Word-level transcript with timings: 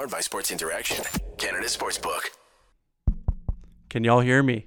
Powered 0.00 0.10
by 0.10 0.20
Sports 0.22 0.50
Interaction, 0.50 1.04
Canada 1.36 1.66
Sportsbook. 1.66 2.22
Can 3.90 4.02
y'all 4.02 4.20
hear 4.20 4.42
me? 4.42 4.64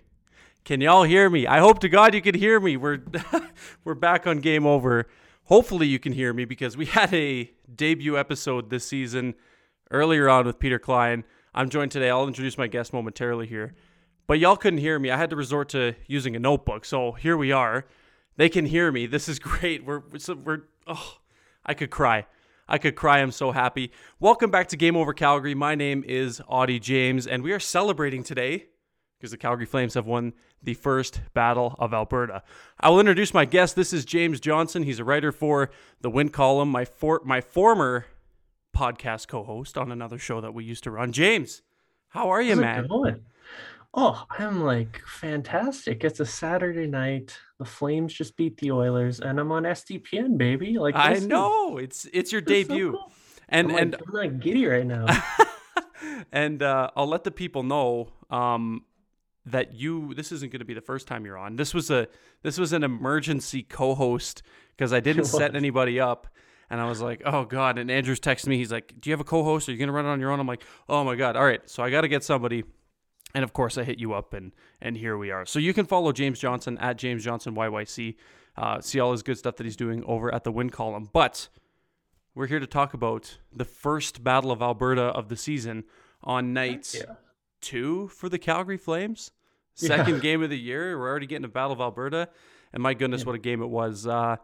Can 0.64 0.80
y'all 0.80 1.02
hear 1.06 1.28
me? 1.28 1.48
I 1.48 1.58
hope 1.58 1.80
to 1.80 1.90
God 1.90 2.14
you 2.14 2.22
can 2.22 2.36
hear 2.36 2.60
me. 2.60 2.78
We're 2.78 3.00
we're 3.84 3.96
back 3.96 4.28
on 4.28 4.42
Game 4.42 4.68
Over. 4.68 5.08
Hopefully 5.46 5.88
you 5.88 5.98
can 5.98 6.14
hear 6.14 6.34
me 6.34 6.46
because 6.46 6.78
we 6.78 6.86
had 7.00 7.12
a 7.16 7.50
debut 7.76 8.16
episode 8.16 8.70
this 8.70 8.86
season 8.86 9.34
earlier 9.90 10.30
on 10.30 10.46
with 10.46 10.60
Peter 10.60 10.78
Klein. 10.78 11.24
I'm 11.56 11.68
joined 11.68 11.90
today. 11.90 12.12
I'll 12.12 12.28
introduce 12.28 12.56
my 12.56 12.68
guest 12.68 12.94
momentarily 12.94 13.48
here. 13.48 13.74
But 14.28 14.38
y'all 14.38 14.56
couldn't 14.56 14.82
hear 14.82 15.00
me. 15.00 15.10
I 15.10 15.18
had 15.18 15.32
to 15.32 15.36
resort 15.36 15.68
to 15.70 15.96
using 16.06 16.36
a 16.36 16.40
notebook. 16.40 16.86
So 16.86 17.14
here 17.14 17.38
we 17.38 17.52
are. 17.52 17.88
They 18.38 18.50
can 18.50 18.68
hear 18.68 18.92
me. 18.92 19.08
This 19.08 19.28
is 19.28 19.40
great. 19.50 19.84
We're 19.84 20.04
we're 20.46 20.66
oh, 20.86 21.18
I 21.66 21.74
could 21.74 21.90
cry. 21.90 22.28
I 22.68 22.78
could 22.78 22.96
cry. 22.96 23.20
I'm 23.20 23.32
so 23.32 23.52
happy. 23.52 23.92
Welcome 24.20 24.50
back 24.50 24.70
to 24.70 24.78
Game 24.78 24.96
Over 24.96 25.14
Calgary. 25.14 25.54
My 25.54 25.76
name 25.76 26.04
is 26.08 26.42
Audie 26.48 26.80
James, 26.80 27.28
and 27.28 27.44
we 27.44 27.52
are 27.52 27.60
celebrating 27.60 28.24
today 28.24 28.68
because 29.20 29.32
the 29.32 29.38
Calgary 29.38 29.66
Flames 29.66 29.96
have 29.96 30.06
won 30.06 30.34
the 30.62 30.74
first 30.74 31.22
Battle 31.34 31.76
of 31.78 31.94
Alberta. 31.94 32.42
I 32.80 32.90
will 32.90 33.02
introduce 33.02 33.34
my 33.34 33.44
guest. 33.44 33.76
This 33.76 33.92
is 33.92 34.06
James 34.06 34.40
Johnson. 34.40 34.84
He's 34.84 35.00
a 35.00 35.04
writer 35.04 35.34
for 35.34 35.72
the 36.02 36.10
Win 36.10 36.30
column, 36.30 36.70
my 36.70 36.86
for, 36.86 37.22
my 37.26 37.42
former 37.42 38.06
podcast 38.76 39.28
co-host 39.28 39.78
on 39.78 39.92
another 39.92 40.18
show 40.18 40.40
that 40.40 40.54
we 40.54 40.64
used 40.64 40.86
to 40.86 40.92
run. 40.92 41.12
James, 41.12 41.62
how 42.10 42.30
are 42.30 42.42
you, 42.42 42.52
How's 42.52 42.60
man? 42.62 42.88
Oh, 43.96 44.26
I'm 44.40 44.64
like 44.64 45.02
fantastic. 45.06 46.04
It's 46.04 46.20
a 46.20 46.26
Saturday 46.26 46.88
night. 46.88 47.38
The 47.60 47.66
Flames 47.66 48.14
just 48.14 48.36
beat 48.36 48.58
the 48.58 48.72
Oilers, 48.72 49.20
and 49.20 49.40
I'm 49.40 49.52
on 49.52 49.64
SDPN, 49.64 50.38
baby. 50.38 50.78
Like 50.80 50.96
I 50.96 51.14
this 51.14 51.22
is- 51.24 51.28
know 51.28 51.78
it's 51.78 52.08
it's 52.12 52.32
your 52.32 52.42
is 52.42 52.48
so 52.48 52.54
debut, 52.54 52.92
cool. 52.94 53.12
and 53.50 53.68
I'm 53.68 53.74
like, 53.74 53.82
and 53.84 53.96
I'm 54.08 54.14
like 54.14 54.40
giddy 54.40 54.66
right 54.66 54.86
now. 54.86 55.06
and 56.32 56.62
uh, 56.64 56.90
I'll 56.96 57.08
let 57.08 57.24
the 57.24 57.32
people 57.32 57.62
know 57.64 58.10
um, 58.32 58.84
that 59.46 59.76
you. 59.76 60.14
This 60.16 60.32
isn't 60.32 60.52
going 60.52 60.60
to 60.60 60.66
be 60.66 60.74
the 60.74 60.82
first 60.82 61.08
time 61.08 61.26
you're 61.26 61.38
on. 61.38 61.56
This 61.56 61.74
was 61.74 61.92
a 61.92 62.08
this 62.42 62.58
was 62.58 62.74
an 62.74 62.84
emergency 62.84 63.62
co-host 63.64 64.42
because 64.76 64.92
I 64.92 65.00
didn't 65.02 65.26
set 65.26 65.56
anybody 65.56 66.00
up, 66.00 66.28
and 66.70 66.82
I 66.82 66.90
was 66.90 67.00
like, 67.00 67.22
oh 67.26 67.46
god. 67.46 67.78
And 67.78 67.92
Andrew's 67.92 68.20
texting 68.20 68.48
me. 68.48 68.58
He's 68.58 68.72
like, 68.72 68.94
do 69.00 69.10
you 69.10 69.14
have 69.14 69.22
a 69.22 69.24
co-host? 69.26 69.70
Are 69.70 69.72
you 69.72 69.78
going 69.78 69.88
to 69.88 69.94
run 69.94 70.06
it 70.06 70.10
on 70.10 70.20
your 70.20 70.32
own? 70.32 70.40
I'm 70.40 70.48
like, 70.48 70.64
oh 70.90 71.04
my 71.04 71.16
god. 71.16 71.36
All 71.36 71.46
right. 71.46 71.62
So 71.70 71.84
I 71.84 71.92
got 71.92 72.02
to 72.02 72.08
get 72.08 72.24
somebody. 72.24 72.64
And 73.36 73.44
of 73.44 73.54
course, 73.54 73.78
I 73.78 73.84
hit 73.84 73.98
you 74.00 74.14
up, 74.14 74.34
and 74.34 74.52
and 74.82 74.96
here 74.96 75.18
we 75.18 75.32
are. 75.32 75.46
So 75.46 75.60
you 75.60 75.74
can 75.74 75.86
follow 75.86 76.12
James 76.12 76.40
Johnson 76.40 76.78
at 76.78 76.98
James 76.98 77.24
Johnson 77.24 77.56
YYC. 77.56 78.16
Uh, 78.56 78.80
see 78.80 79.00
all 79.00 79.12
his 79.12 79.24
good 79.24 79.38
stuff 79.38 79.56
that 79.56 79.64
he's 79.64 79.76
doing 79.76 80.04
over 80.06 80.34
at 80.34 80.44
the 80.44 80.52
Win 80.52 80.70
column. 80.70 81.10
But 81.12 81.50
we're 82.36 82.48
here 82.48 82.60
to 82.60 82.68
talk 82.68 82.94
about 82.94 83.38
the 83.52 83.66
first 83.66 84.24
Battle 84.24 84.52
of 84.52 84.62
Alberta 84.62 85.04
of 85.04 85.30
the 85.30 85.36
season 85.36 85.84
on 86.24 86.54
night 86.54 86.94
yeah. 86.96 87.16
two 87.62 88.08
for 88.10 88.30
the 88.30 88.38
Calgary 88.38 88.78
Flames. 88.78 89.32
Yeah. 89.78 89.88
Second 89.88 90.22
game 90.22 90.44
of 90.44 90.52
the 90.52 90.60
year. 90.60 90.98
We're 90.98 91.10
already 91.10 91.26
getting 91.26 91.46
a 91.46 91.50
Battle 91.50 91.72
of 91.74 91.82
Alberta. 91.82 92.30
And 92.72 92.84
my 92.84 92.94
goodness, 92.94 93.22
Yeah. 93.22 93.28
what 93.28 93.36
a 93.36 93.40
game 93.40 93.62
it 93.64 93.70
was. 93.70 94.06
Uh, 94.06 94.38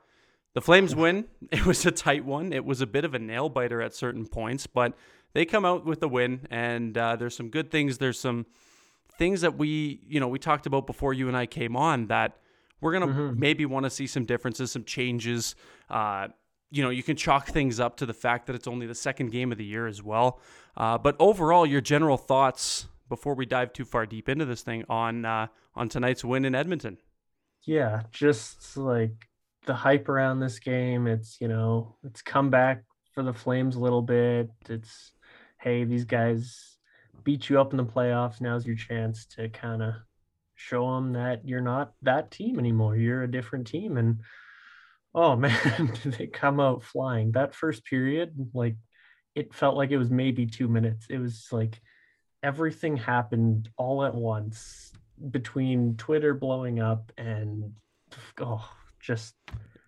the 0.54 0.62
Flames 0.62 0.96
win. 0.96 1.26
It 1.52 1.66
was 1.66 1.86
a 1.86 1.92
tight 1.92 2.26
one. 2.26 2.54
It 2.54 2.66
was 2.66 2.82
a 2.82 2.88
bit 2.88 3.06
of 3.06 3.14
a 3.14 3.20
nail 3.20 3.50
biter 3.50 3.82
at 3.82 3.94
certain 3.94 4.26
points, 4.28 4.66
but 4.66 4.94
they 5.34 5.46
come 5.46 5.66
out 5.66 5.86
with 5.86 6.00
the 6.00 6.10
win. 6.10 6.48
And 6.50 6.98
uh, 6.98 7.16
there's 7.16 7.36
some 7.36 7.50
good 7.50 7.70
things. 7.70 8.00
There's 8.00 8.20
some 8.20 8.48
things 9.20 9.42
that 9.42 9.56
we, 9.58 10.02
you 10.08 10.20
know, 10.20 10.28
we 10.28 10.40
talked 10.40 10.66
about 10.66 10.88
before 10.88 11.14
you 11.14 11.28
and 11.28 11.38
I 11.38 11.46
came 11.46 11.76
on 11.76 12.08
that 12.08 12.38
we're 12.82 12.94
going 12.98 13.08
to 13.08 13.14
Mhm. 13.14 13.38
maybe 13.38 13.66
want 13.66 13.84
to 13.84 13.90
see 13.90 14.08
some 14.08 14.24
differences, 14.26 14.72
some 14.72 14.86
changes. 14.86 15.54
Uh, 15.90 16.30
you 16.72 16.82
know, 16.82 16.90
you 16.90 17.04
can 17.04 17.18
chalk 17.18 17.48
things 17.48 17.80
up 17.80 17.98
to 17.98 18.06
the 18.06 18.14
fact 18.14 18.48
that 18.48 18.56
it's 18.56 18.68
only 18.68 18.88
the 18.88 18.96
second 18.96 19.32
game 19.32 19.52
of 19.52 19.58
the 19.58 19.66
year 19.66 19.86
as 19.86 20.02
well. 20.02 20.40
Uh, 20.78 20.98
but 20.98 21.16
overall, 21.20 21.66
your 21.66 21.82
general 21.82 22.16
thoughts 22.18 22.88
before 23.10 23.34
we 23.36 23.46
dive 23.46 23.74
too 23.74 23.84
far 23.86 24.06
deep 24.06 24.30
into 24.30 24.46
this 24.46 24.62
thing 24.62 24.86
on 24.88 25.26
uh, 25.26 25.48
on 25.76 25.90
tonight's 25.90 26.24
win 26.24 26.46
in 26.46 26.56
Edmonton. 26.56 26.98
yeah, 27.66 28.04
just 28.12 28.78
like 28.78 29.28
the 29.66 29.74
hype 29.74 30.08
around 30.08 30.40
this 30.40 30.60
game. 30.60 31.06
It's 31.08 31.42
you 31.42 31.48
know, 31.50 31.98
it's 32.04 32.22
come 32.22 32.50
back 32.50 32.84
for 33.14 33.24
the 33.24 33.34
Flames 33.34 33.76
a 33.76 33.80
little 33.80 34.02
bit. 34.02 34.50
It's 34.70 35.12
hey, 35.58 35.84
these 35.84 36.06
guys 36.06 36.78
beat 37.24 37.50
you 37.50 37.60
up 37.60 37.72
in 37.72 37.78
the 37.78 37.86
playoffs. 37.86 38.42
Now's 38.42 38.66
your 38.66 38.76
chance 38.76 39.26
to 39.38 39.50
kind 39.50 39.82
of 39.82 39.94
show 40.56 40.96
them 40.96 41.14
that 41.14 41.48
you're 41.48 41.62
not 41.62 41.94
that 42.02 42.32
team 42.32 42.60
anymore. 42.60 42.96
You're 42.96 43.24
a 43.24 43.32
different 43.32 43.68
team, 43.68 43.98
and 43.98 44.22
oh 45.14 45.36
man, 45.38 45.94
they 46.06 46.28
come 46.28 46.60
out 46.60 46.84
flying. 46.84 47.32
That 47.32 47.56
first 47.56 47.86
period, 47.86 48.50
like 48.54 48.76
it 49.36 49.54
felt 49.54 49.78
like 49.78 49.92
it 49.92 49.98
was 49.98 50.10
maybe 50.10 50.46
two 50.46 50.68
minutes. 50.68 51.08
It 51.10 51.18
was 51.18 51.48
like 51.52 51.80
everything 52.44 52.98
happened 52.98 53.70
all 53.78 54.04
at 54.04 54.16
once 54.16 54.92
between 55.32 55.96
Twitter 55.98 56.34
blowing 56.34 56.80
up 56.80 57.12
and 57.18 57.74
oh, 58.40 58.70
just 59.00 59.36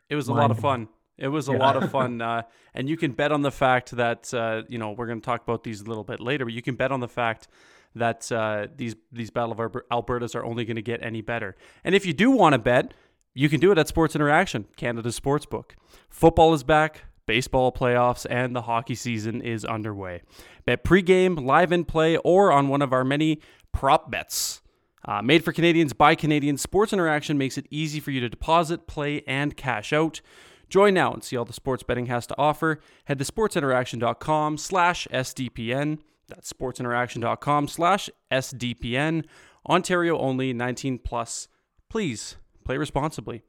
It 0.09 0.15
was 0.15 0.27
a 0.27 0.33
lot 0.33 0.51
of 0.51 0.59
fun. 0.59 0.87
It 1.17 1.27
was 1.27 1.49
a 1.49 1.53
Yeah. 1.53 1.57
lot 1.59 1.75
of 1.77 1.91
fun, 1.97 2.21
uh, 2.21 2.43
and 2.73 2.89
you 2.89 2.97
can 2.97 3.11
bet 3.11 3.31
on 3.31 3.41
the 3.41 3.51
fact 3.51 3.91
that 3.91 4.33
uh, 4.33 4.63
you 4.69 4.77
know 4.77 4.91
we're 4.91 5.07
going 5.07 5.21
to 5.21 5.25
talk 5.25 5.43
about 5.43 5.63
these 5.63 5.81
a 5.81 5.85
little 5.85 6.03
bit 6.03 6.19
later. 6.19 6.45
But 6.45 6.53
you 6.53 6.61
can 6.61 6.75
bet 6.75 6.91
on 6.91 6.99
the 6.99 7.07
fact 7.07 7.47
that 7.95 8.31
uh, 8.31 8.67
these 8.75 8.95
these 9.11 9.29
Battle 9.29 9.51
of 9.51 9.57
Albertas 9.91 10.35
are 10.35 10.43
only 10.45 10.65
going 10.65 10.77
to 10.77 10.81
get 10.81 11.03
any 11.03 11.21
better. 11.21 11.55
And 11.83 11.93
if 11.93 12.05
you 12.05 12.13
do 12.13 12.31
want 12.31 12.53
to 12.53 12.59
bet, 12.59 12.93
you 13.33 13.49
can 13.49 13.59
do 13.59 13.71
it 13.71 13.77
at 13.77 13.87
Sports 13.87 14.15
Interaction, 14.15 14.65
Canada's 14.77 15.19
sportsbook. 15.19 15.71
Football 16.09 16.53
is 16.53 16.63
back, 16.63 17.03
baseball 17.25 17.71
playoffs, 17.71 18.25
and 18.29 18.55
the 18.55 18.63
hockey 18.63 18.95
season 18.95 19.41
is 19.41 19.63
underway. 19.65 20.21
Bet 20.65 20.83
pregame, 20.83 21.45
live 21.45 21.71
in 21.71 21.85
play, 21.85 22.17
or 22.17 22.51
on 22.51 22.67
one 22.67 22.81
of 22.81 22.93
our 22.93 23.03
many 23.03 23.39
prop 23.71 24.09
bets. 24.09 24.61
Uh, 25.03 25.21
made 25.21 25.43
for 25.43 25.51
Canadians 25.51 25.93
by 25.93 26.13
Canadians, 26.13 26.61
Sports 26.61 26.93
Interaction 26.93 27.37
makes 27.37 27.57
it 27.57 27.65
easy 27.71 27.99
for 27.99 28.11
you 28.11 28.19
to 28.19 28.29
deposit, 28.29 28.85
play, 28.85 29.23
and 29.25 29.57
cash 29.57 29.91
out. 29.93 30.21
Join 30.71 30.93
now 30.93 31.11
and 31.11 31.21
see 31.21 31.35
all 31.35 31.43
the 31.43 31.51
sports 31.51 31.83
betting 31.83 32.05
has 32.05 32.25
to 32.27 32.35
offer. 32.37 32.79
Head 33.03 33.19
to 33.19 33.25
sportsinteraction.com 33.25 34.57
slash 34.57 35.05
SDPN. 35.11 35.99
That's 36.29 36.51
sportsinteraction.com 36.51 37.67
slash 37.67 38.09
SDPN. 38.31 39.25
Ontario 39.67 40.17
only, 40.17 40.53
19 40.53 40.99
plus. 40.99 41.49
Please 41.89 42.37
play 42.63 42.77
responsibly. 42.77 43.43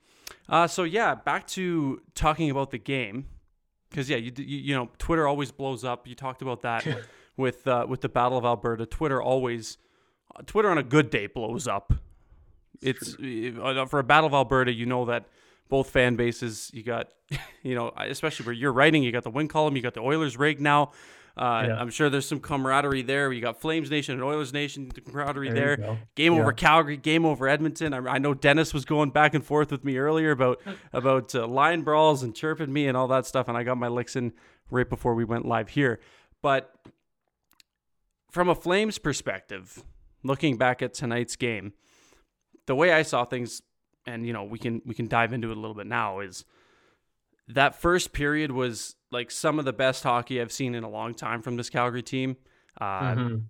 Uh, 0.48 0.66
so 0.66 0.82
yeah, 0.82 1.14
back 1.14 1.46
to 1.46 2.02
talking 2.16 2.50
about 2.50 2.72
the 2.72 2.78
game. 2.78 3.26
Because 3.88 4.10
yeah, 4.10 4.16
you, 4.16 4.32
you 4.36 4.58
you 4.58 4.74
know 4.74 4.90
Twitter 4.98 5.28
always 5.28 5.52
blows 5.52 5.84
up. 5.84 6.08
You 6.08 6.16
talked 6.16 6.42
about 6.42 6.62
that 6.62 6.84
with 7.36 7.68
uh, 7.68 7.86
with 7.88 8.00
the 8.00 8.08
Battle 8.08 8.36
of 8.36 8.44
Alberta. 8.44 8.84
Twitter 8.84 9.22
always 9.22 9.78
Twitter 10.46 10.70
on 10.70 10.78
a 10.78 10.82
good 10.82 11.08
day 11.08 11.28
blows 11.28 11.68
up. 11.68 11.92
It's 12.80 13.14
uh, 13.14 13.86
for 13.86 14.00
a 14.00 14.04
Battle 14.04 14.26
of 14.26 14.34
Alberta. 14.34 14.72
You 14.72 14.86
know 14.86 15.04
that 15.04 15.26
both 15.72 15.88
fan 15.88 16.16
bases. 16.16 16.70
You 16.74 16.82
got 16.82 17.08
you 17.62 17.74
know 17.74 17.92
especially 17.96 18.44
where 18.44 18.54
you're 18.54 18.74
writing. 18.74 19.02
You 19.02 19.10
got 19.10 19.22
the 19.24 19.30
win 19.30 19.48
column. 19.48 19.74
You 19.74 19.80
got 19.82 19.94
the 19.94 20.02
Oilers 20.02 20.36
rig 20.36 20.60
now. 20.60 20.92
Uh, 21.34 21.64
Yeah. 21.66 21.76
I'm 21.80 21.88
sure 21.88 22.10
there's 22.10 22.28
some 22.28 22.40
camaraderie 22.40 23.00
there. 23.00 23.32
You 23.32 23.40
got 23.40 23.58
Flames 23.58 23.90
Nation 23.90 24.12
and 24.12 24.22
Oilers 24.22 24.52
Nation 24.52 24.90
the 24.94 25.00
camaraderie 25.00 25.48
There 25.50 25.76
there. 25.76 25.76
go. 25.78 25.98
Game 26.14 26.34
over 26.34 26.52
Calgary, 26.52 26.98
game 26.98 27.24
over 27.24 27.48
Edmonton. 27.48 27.94
I, 27.94 28.16
I 28.16 28.18
know 28.18 28.34
Dennis 28.34 28.74
was 28.74 28.84
going 28.84 29.12
back 29.12 29.32
and 29.32 29.42
forth 29.42 29.72
with 29.72 29.82
me 29.82 29.96
earlier 29.96 30.30
about 30.30 30.60
about 30.92 31.34
uh, 31.34 31.46
line 31.46 31.80
brawls 31.80 32.22
and 32.22 32.34
chirping 32.36 32.70
me 32.70 32.86
and 32.86 32.94
all 32.94 33.08
that 33.08 33.24
stuff, 33.24 33.48
and 33.48 33.56
I 33.56 33.62
got 33.62 33.78
my 33.78 33.88
licks 33.88 34.14
in 34.14 34.34
right 34.70 34.88
before 34.88 35.14
we 35.14 35.24
went 35.24 35.46
live 35.46 35.70
here. 35.70 36.00
But 36.42 36.70
from 38.30 38.50
a 38.50 38.54
Flames 38.54 38.98
perspective, 38.98 39.82
looking 40.22 40.58
back 40.58 40.82
at 40.82 40.92
tonight's 40.92 41.36
game, 41.36 41.72
the 42.66 42.74
way 42.74 42.92
I 42.92 43.02
saw 43.02 43.24
things, 43.24 43.62
and 44.06 44.26
you 44.26 44.32
know 44.32 44.44
we 44.44 44.58
can 44.58 44.82
we 44.84 44.94
can 44.94 45.06
dive 45.08 45.32
into 45.32 45.50
it 45.50 45.56
a 45.56 45.60
little 45.60 45.74
bit 45.76 45.86
now, 45.86 46.20
is 46.20 46.44
that 47.48 47.74
first 47.80 48.12
period 48.12 48.52
was 48.52 48.94
like 49.10 49.30
some 49.30 49.58
of 49.58 49.64
the 49.64 49.72
best 49.72 50.02
hockey 50.02 50.40
I've 50.40 50.52
seen 50.52 50.74
in 50.74 50.84
a 50.84 50.88
long 50.88 51.14
time 51.14 51.42
from 51.42 51.56
this 51.56 51.68
Calgary 51.70 52.02
team. 52.02 52.36
Uh, 52.80 53.14
Mhm. 53.14 53.42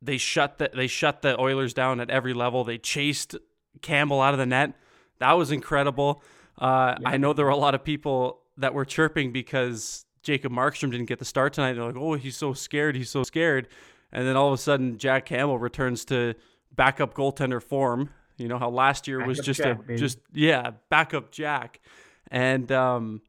they 0.00 0.16
shut 0.18 0.58
the 0.58 0.70
they 0.74 0.86
shut 0.86 1.22
the 1.22 1.38
Oilers 1.40 1.74
down 1.74 2.00
at 2.00 2.10
every 2.10 2.34
level. 2.34 2.62
They 2.64 2.78
chased 2.78 3.36
Campbell 3.82 4.20
out 4.20 4.34
of 4.34 4.38
the 4.38 4.46
net. 4.46 4.74
That 5.18 5.32
was 5.32 5.50
incredible. 5.50 6.22
Uh, 6.58 6.96
I 7.04 7.16
know 7.16 7.32
there 7.32 7.44
were 7.44 7.50
a 7.50 7.56
lot 7.56 7.74
of 7.74 7.82
people 7.84 8.42
that 8.56 8.74
were 8.74 8.84
chirping 8.84 9.32
because 9.32 10.04
Jacob 10.22 10.52
Markstrom 10.52 10.90
didn't 10.90 11.06
get 11.06 11.18
the 11.18 11.24
start 11.24 11.52
tonight. 11.52 11.74
They're 11.74 11.84
like, 11.84 11.96
"Oh, 11.96 12.14
he's 12.14 12.36
so 12.36 12.52
scared. 12.52 12.96
He's 12.96 13.10
so 13.10 13.22
scared." 13.22 13.68
And 14.12 14.26
then 14.26 14.36
all 14.36 14.48
of 14.48 14.54
a 14.54 14.58
sudden, 14.58 14.98
Jack 14.98 15.26
Campbell 15.26 15.58
returns 15.58 16.04
to 16.06 16.34
backup 16.74 17.14
goaltender 17.14 17.62
form. 17.62 18.10
You 18.38 18.48
know 18.48 18.58
how 18.58 18.70
last 18.70 19.06
year 19.08 19.24
was 19.26 19.38
just 19.40 19.58
Jack, 19.60 19.78
a 19.78 19.82
baby. 19.82 19.98
just 19.98 20.18
yeah 20.32 20.70
backup 20.90 21.30
Jack, 21.32 21.80
and 22.30 22.70
um, 22.72 23.20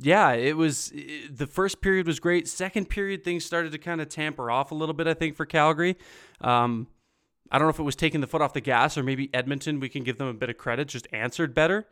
yeah, 0.00 0.32
it 0.32 0.56
was 0.56 0.92
i- 0.96 1.28
the 1.30 1.46
first 1.46 1.80
period 1.80 2.06
was 2.06 2.18
great. 2.20 2.48
Second 2.48 2.88
period, 2.88 3.22
things 3.24 3.44
started 3.44 3.72
to 3.72 3.78
kind 3.78 4.00
of 4.00 4.08
tamper 4.08 4.50
off 4.50 4.70
a 4.70 4.74
little 4.74 4.94
bit. 4.94 5.06
I 5.06 5.14
think 5.14 5.36
for 5.36 5.44
Calgary, 5.46 5.96
um, 6.40 6.86
I 7.50 7.58
don't 7.58 7.66
know 7.66 7.70
if 7.70 7.78
it 7.78 7.82
was 7.84 7.96
taking 7.96 8.20
the 8.20 8.26
foot 8.26 8.40
off 8.42 8.52
the 8.52 8.60
gas 8.60 8.96
or 8.96 9.02
maybe 9.02 9.28
Edmonton. 9.34 9.80
We 9.80 9.88
can 9.88 10.04
give 10.04 10.18
them 10.18 10.28
a 10.28 10.34
bit 10.34 10.48
of 10.50 10.56
credit, 10.56 10.88
just 10.88 11.06
answered 11.12 11.54
better. 11.54 11.86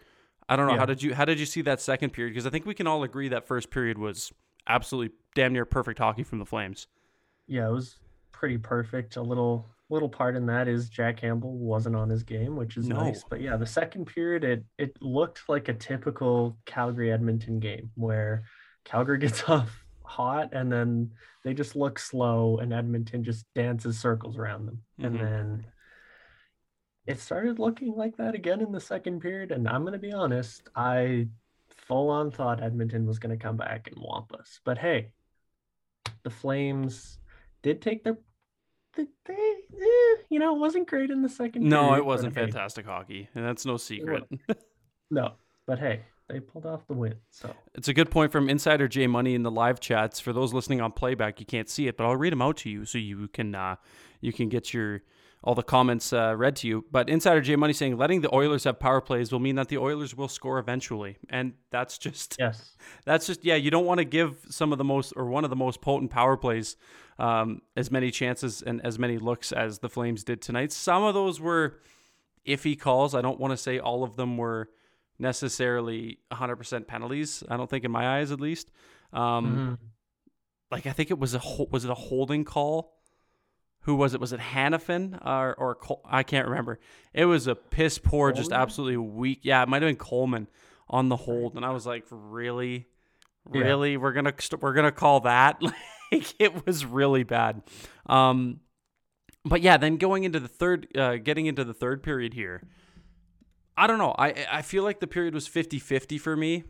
I 0.48 0.56
don't 0.56 0.66
know 0.66 0.72
Yeah. 0.74 0.78
how 0.78 0.86
did 0.86 1.02
you 1.02 1.14
how 1.14 1.24
did 1.26 1.38
you 1.38 1.44
see 1.46 1.60
that 1.62 1.80
second 1.80 2.10
period? 2.14 2.32
Because 2.32 2.46
I 2.46 2.50
think 2.50 2.64
we 2.64 2.74
can 2.74 2.86
all 2.86 3.02
agree 3.02 3.28
that 3.28 3.46
first 3.46 3.70
period 3.70 3.98
was 3.98 4.32
absolutely 4.66 5.14
damn 5.34 5.52
near 5.52 5.64
perfect 5.66 5.98
hockey 5.98 6.22
from 6.22 6.38
the 6.38 6.46
Flames. 6.46 6.86
Yeah, 7.46 7.68
it 7.68 7.72
was 7.72 7.96
pretty 8.32 8.56
perfect. 8.58 9.16
A 9.16 9.22
little 9.22 9.66
little 9.90 10.08
part 10.08 10.36
in 10.36 10.46
that 10.46 10.68
is 10.68 10.88
Jack 10.90 11.16
Campbell 11.18 11.56
wasn't 11.56 11.96
on 11.96 12.08
his 12.10 12.22
game, 12.22 12.56
which 12.56 12.76
is 12.76 12.88
No. 12.88 12.96
nice. 12.96 13.24
But 13.28 13.40
yeah, 13.40 13.56
the 13.56 13.66
second 13.66 14.04
period 14.06 14.44
it 14.44 14.64
it 14.78 15.00
looked 15.00 15.48
like 15.48 15.68
a 15.68 15.74
typical 15.74 16.56
Calgary 16.66 17.10
Edmonton 17.12 17.58
game 17.58 17.90
where 17.94 18.44
Calgary 18.84 19.18
gets 19.26 19.44
off 19.48 19.84
hot 20.04 20.50
and 20.52 20.70
then 20.72 21.10
they 21.44 21.54
just 21.54 21.76
look 21.76 21.98
slow 21.98 22.58
and 22.58 22.72
Edmonton 22.72 23.22
just 23.24 23.46
dances 23.54 23.98
circles 23.98 24.36
around 24.36 24.66
them. 24.66 24.82
Mhm. 25.00 25.06
And 25.06 25.20
then 25.20 25.66
it 27.06 27.18
started 27.18 27.58
looking 27.58 27.94
like 27.94 28.16
that 28.18 28.34
again 28.34 28.60
in 28.60 28.72
the 28.72 28.80
second 28.80 29.20
period. 29.20 29.50
And 29.52 29.66
I'm 29.68 29.84
gonna 29.84 29.98
be 29.98 30.12
honest, 30.12 30.68
I 30.76 31.28
full 31.70 32.10
on 32.10 32.30
thought 32.30 32.62
Edmonton 32.62 33.06
was 33.06 33.18
gonna 33.18 33.38
come 33.38 33.56
back 33.56 33.88
and 33.88 33.96
whomp 33.96 34.32
us. 34.38 34.60
But 34.64 34.76
hey, 34.76 35.12
the 36.22 36.30
Flames 36.30 37.18
did 37.62 37.80
take 37.80 38.04
their 38.04 38.18
they, 38.96 39.06
they 39.26 39.34
eh, 39.34 40.22
you 40.28 40.38
know, 40.38 40.54
it 40.54 40.58
wasn't 40.58 40.88
great 40.88 41.10
in 41.10 41.22
the 41.22 41.28
second 41.28 41.62
No, 41.68 41.88
period, 41.88 41.98
it 41.98 42.04
wasn't 42.06 42.34
hey, 42.34 42.42
fantastic 42.42 42.86
hockey, 42.86 43.28
and 43.34 43.44
that's 43.44 43.64
no 43.64 43.76
secret. 43.76 44.24
No, 45.10 45.36
but 45.66 45.78
hey, 45.78 46.02
they 46.28 46.38
pulled 46.38 46.66
off 46.66 46.86
the 46.86 46.92
win. 46.92 47.14
So 47.30 47.50
It's 47.74 47.88
a 47.88 47.94
good 47.94 48.10
point 48.10 48.30
from 48.30 48.50
Insider 48.50 48.88
J 48.88 49.06
Money 49.06 49.34
in 49.34 49.42
the 49.42 49.50
live 49.50 49.80
chats. 49.80 50.20
For 50.20 50.34
those 50.34 50.52
listening 50.52 50.82
on 50.82 50.92
playback, 50.92 51.40
you 51.40 51.46
can't 51.46 51.66
see 51.66 51.88
it, 51.88 51.96
but 51.96 52.04
I'll 52.04 52.16
read 52.16 52.32
them 52.32 52.42
out 52.42 52.58
to 52.58 52.70
you 52.70 52.84
so 52.84 52.98
you 52.98 53.28
can 53.28 53.54
uh, 53.54 53.76
you 54.20 54.34
can 54.34 54.50
get 54.50 54.74
your 54.74 55.00
all 55.44 55.54
the 55.54 55.62
comments 55.62 56.12
uh, 56.12 56.34
read 56.36 56.56
to 56.56 56.68
you. 56.68 56.84
But 56.90 57.08
Insider 57.08 57.40
J 57.40 57.56
Money 57.56 57.72
saying 57.72 57.96
letting 57.96 58.20
the 58.22 58.34
Oilers 58.34 58.64
have 58.64 58.78
power 58.80 59.00
plays 59.00 59.30
will 59.32 59.38
mean 59.38 59.54
that 59.56 59.68
the 59.68 59.78
Oilers 59.78 60.16
will 60.16 60.28
score 60.28 60.58
eventually, 60.58 61.16
and 61.30 61.52
that's 61.70 61.96
just 61.98 62.36
yes. 62.38 62.76
that's 63.04 63.26
just 63.26 63.44
yeah. 63.44 63.54
You 63.54 63.70
don't 63.70 63.86
want 63.86 63.98
to 63.98 64.04
give 64.04 64.36
some 64.50 64.72
of 64.72 64.78
the 64.78 64.84
most 64.84 65.12
or 65.16 65.26
one 65.26 65.44
of 65.44 65.50
the 65.50 65.56
most 65.56 65.80
potent 65.80 66.10
power 66.10 66.36
plays 66.36 66.76
um, 67.18 67.62
as 67.76 67.90
many 67.90 68.10
chances 68.10 68.62
and 68.62 68.84
as 68.84 68.98
many 68.98 69.18
looks 69.18 69.52
as 69.52 69.78
the 69.78 69.88
Flames 69.88 70.24
did 70.24 70.42
tonight. 70.42 70.72
Some 70.72 71.02
of 71.04 71.14
those 71.14 71.40
were 71.40 71.78
iffy 72.46 72.78
calls. 72.78 73.14
I 73.14 73.20
don't 73.20 73.38
want 73.38 73.52
to 73.52 73.56
say 73.56 73.78
all 73.78 74.02
of 74.04 74.16
them 74.16 74.36
were 74.36 74.68
necessarily 75.18 76.18
100% 76.32 76.86
penalties. 76.86 77.42
I 77.48 77.56
don't 77.56 77.68
think 77.68 77.84
in 77.84 77.90
my 77.90 78.18
eyes 78.18 78.30
at 78.32 78.40
least. 78.40 78.70
Um, 79.12 79.78
Mhm. 79.80 79.88
Like 80.70 80.86
I 80.86 80.92
think 80.92 81.10
it 81.10 81.18
was 81.18 81.34
a 81.34 81.38
ho- 81.38 81.66
was 81.70 81.84
it 81.86 81.90
a 81.90 81.94
holding 81.94 82.44
call? 82.44 82.92
Who 83.82 83.94
was 83.94 84.12
it? 84.14 84.20
Was 84.20 84.32
it 84.32 84.40
Hanifin 84.40 85.18
or 85.24 85.54
or 85.54 85.74
Col- 85.74 86.02
I 86.04 86.22
can't 86.22 86.46
remember. 86.48 86.78
It 87.14 87.24
was 87.24 87.46
a 87.46 87.54
piss 87.54 87.98
poor, 87.98 88.32
just 88.32 88.50
Coleman? 88.50 88.62
absolutely 88.62 88.96
weak. 88.98 89.40
Yeah, 89.42 89.62
it 89.62 89.68
might 89.68 89.82
have 89.82 89.88
been 89.88 89.96
Coleman 89.96 90.46
on 90.88 91.08
the 91.08 91.16
hold, 91.16 91.54
and 91.56 91.64
I 91.64 91.70
was 91.70 91.86
like, 91.86 92.04
really, 92.10 92.86
Yeah. 93.52 93.62
really, 93.62 93.96
we're 93.96 94.12
gonna 94.12 94.34
st- 94.38 94.60
we're 94.62 94.74
gonna 94.74 94.92
call 94.92 95.20
that. 95.20 95.60
like 96.12 96.34
it 96.38 96.66
was 96.66 96.84
really 96.84 97.22
bad. 97.22 97.62
Um, 98.06 98.60
but 99.44 99.62
yeah, 99.62 99.76
then 99.78 99.96
going 99.96 100.24
into 100.24 100.40
the 100.40 100.48
third, 100.48 100.88
uh, 100.96 101.16
getting 101.16 101.46
into 101.46 101.64
the 101.64 101.74
third 101.74 102.02
period 102.02 102.34
here. 102.34 102.66
I 103.76 103.86
don't 103.86 103.98
know. 103.98 104.14
I 104.18 104.46
I 104.50 104.62
feel 104.62 104.82
like 104.82 105.00
the 105.00 105.06
period 105.06 105.34
was 105.34 105.48
50-50 105.48 106.20
for 106.20 106.36
me. 106.36 106.64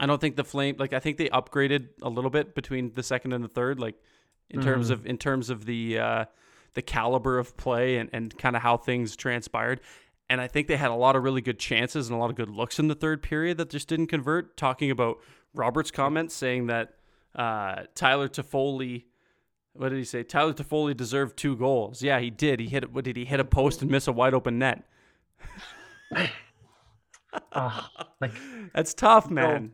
I 0.00 0.06
don't 0.06 0.20
think 0.20 0.34
the 0.36 0.44
flame 0.44 0.74
like 0.78 0.92
I 0.92 0.98
think 0.98 1.16
they 1.16 1.28
upgraded 1.28 1.88
a 2.02 2.08
little 2.10 2.30
bit 2.30 2.54
between 2.54 2.92
the 2.92 3.02
second 3.04 3.32
and 3.32 3.44
the 3.44 3.48
third, 3.48 3.78
like 3.78 3.94
in 4.50 4.60
terms 4.60 4.88
Mhm. 4.90 4.92
of 4.92 5.06
in 5.06 5.18
terms 5.18 5.50
of 5.50 5.64
the 5.66 5.98
uh, 5.98 6.24
the 6.74 6.82
caliber 6.82 7.38
of 7.38 7.56
play 7.56 7.96
and, 7.98 8.10
and 8.12 8.36
kind 8.38 8.56
of 8.56 8.62
how 8.62 8.76
things 8.76 9.16
transpired. 9.16 9.80
And 10.30 10.40
I 10.40 10.46
think 10.48 10.68
they 10.68 10.76
had 10.76 10.90
a 10.90 10.94
lot 10.94 11.16
of 11.16 11.22
really 11.22 11.42
good 11.42 11.58
chances 11.58 12.08
and 12.08 12.16
a 12.16 12.18
lot 12.18 12.30
of 12.30 12.36
good 12.36 12.48
looks 12.48 12.78
in 12.78 12.88
the 12.88 12.94
third 12.94 13.22
period 13.22 13.58
that 13.58 13.68
just 13.70 13.88
didn't 13.88 14.06
convert. 14.06 14.56
Talking 14.56 14.90
about 14.90 15.18
Robert's 15.54 15.90
comments 15.90 16.34
saying 16.34 16.66
that 16.68 16.94
uh, 17.34 17.82
Tyler 17.94 18.28
Toffoli, 18.28 19.04
what 19.74 19.90
did 19.90 19.98
he 19.98 20.04
say? 20.04 20.22
Tyler 20.22 20.54
Toffoli 20.54 20.96
deserved 20.96 21.36
two 21.36 21.56
goals. 21.56 22.02
Yeah, 22.02 22.20
he 22.20 22.30
did. 22.30 22.58
He 22.58 22.68
hit. 22.68 22.90
What 22.92 23.04
did 23.04 23.16
he 23.16 23.24
hit 23.26 23.38
a 23.38 23.44
post 23.44 23.82
and 23.82 23.90
miss 23.90 24.08
a 24.08 24.12
wide 24.12 24.32
open 24.34 24.58
net? 24.58 24.82
Like 28.20 28.32
That's 28.74 28.94
tough, 28.94 29.30
man. 29.30 29.72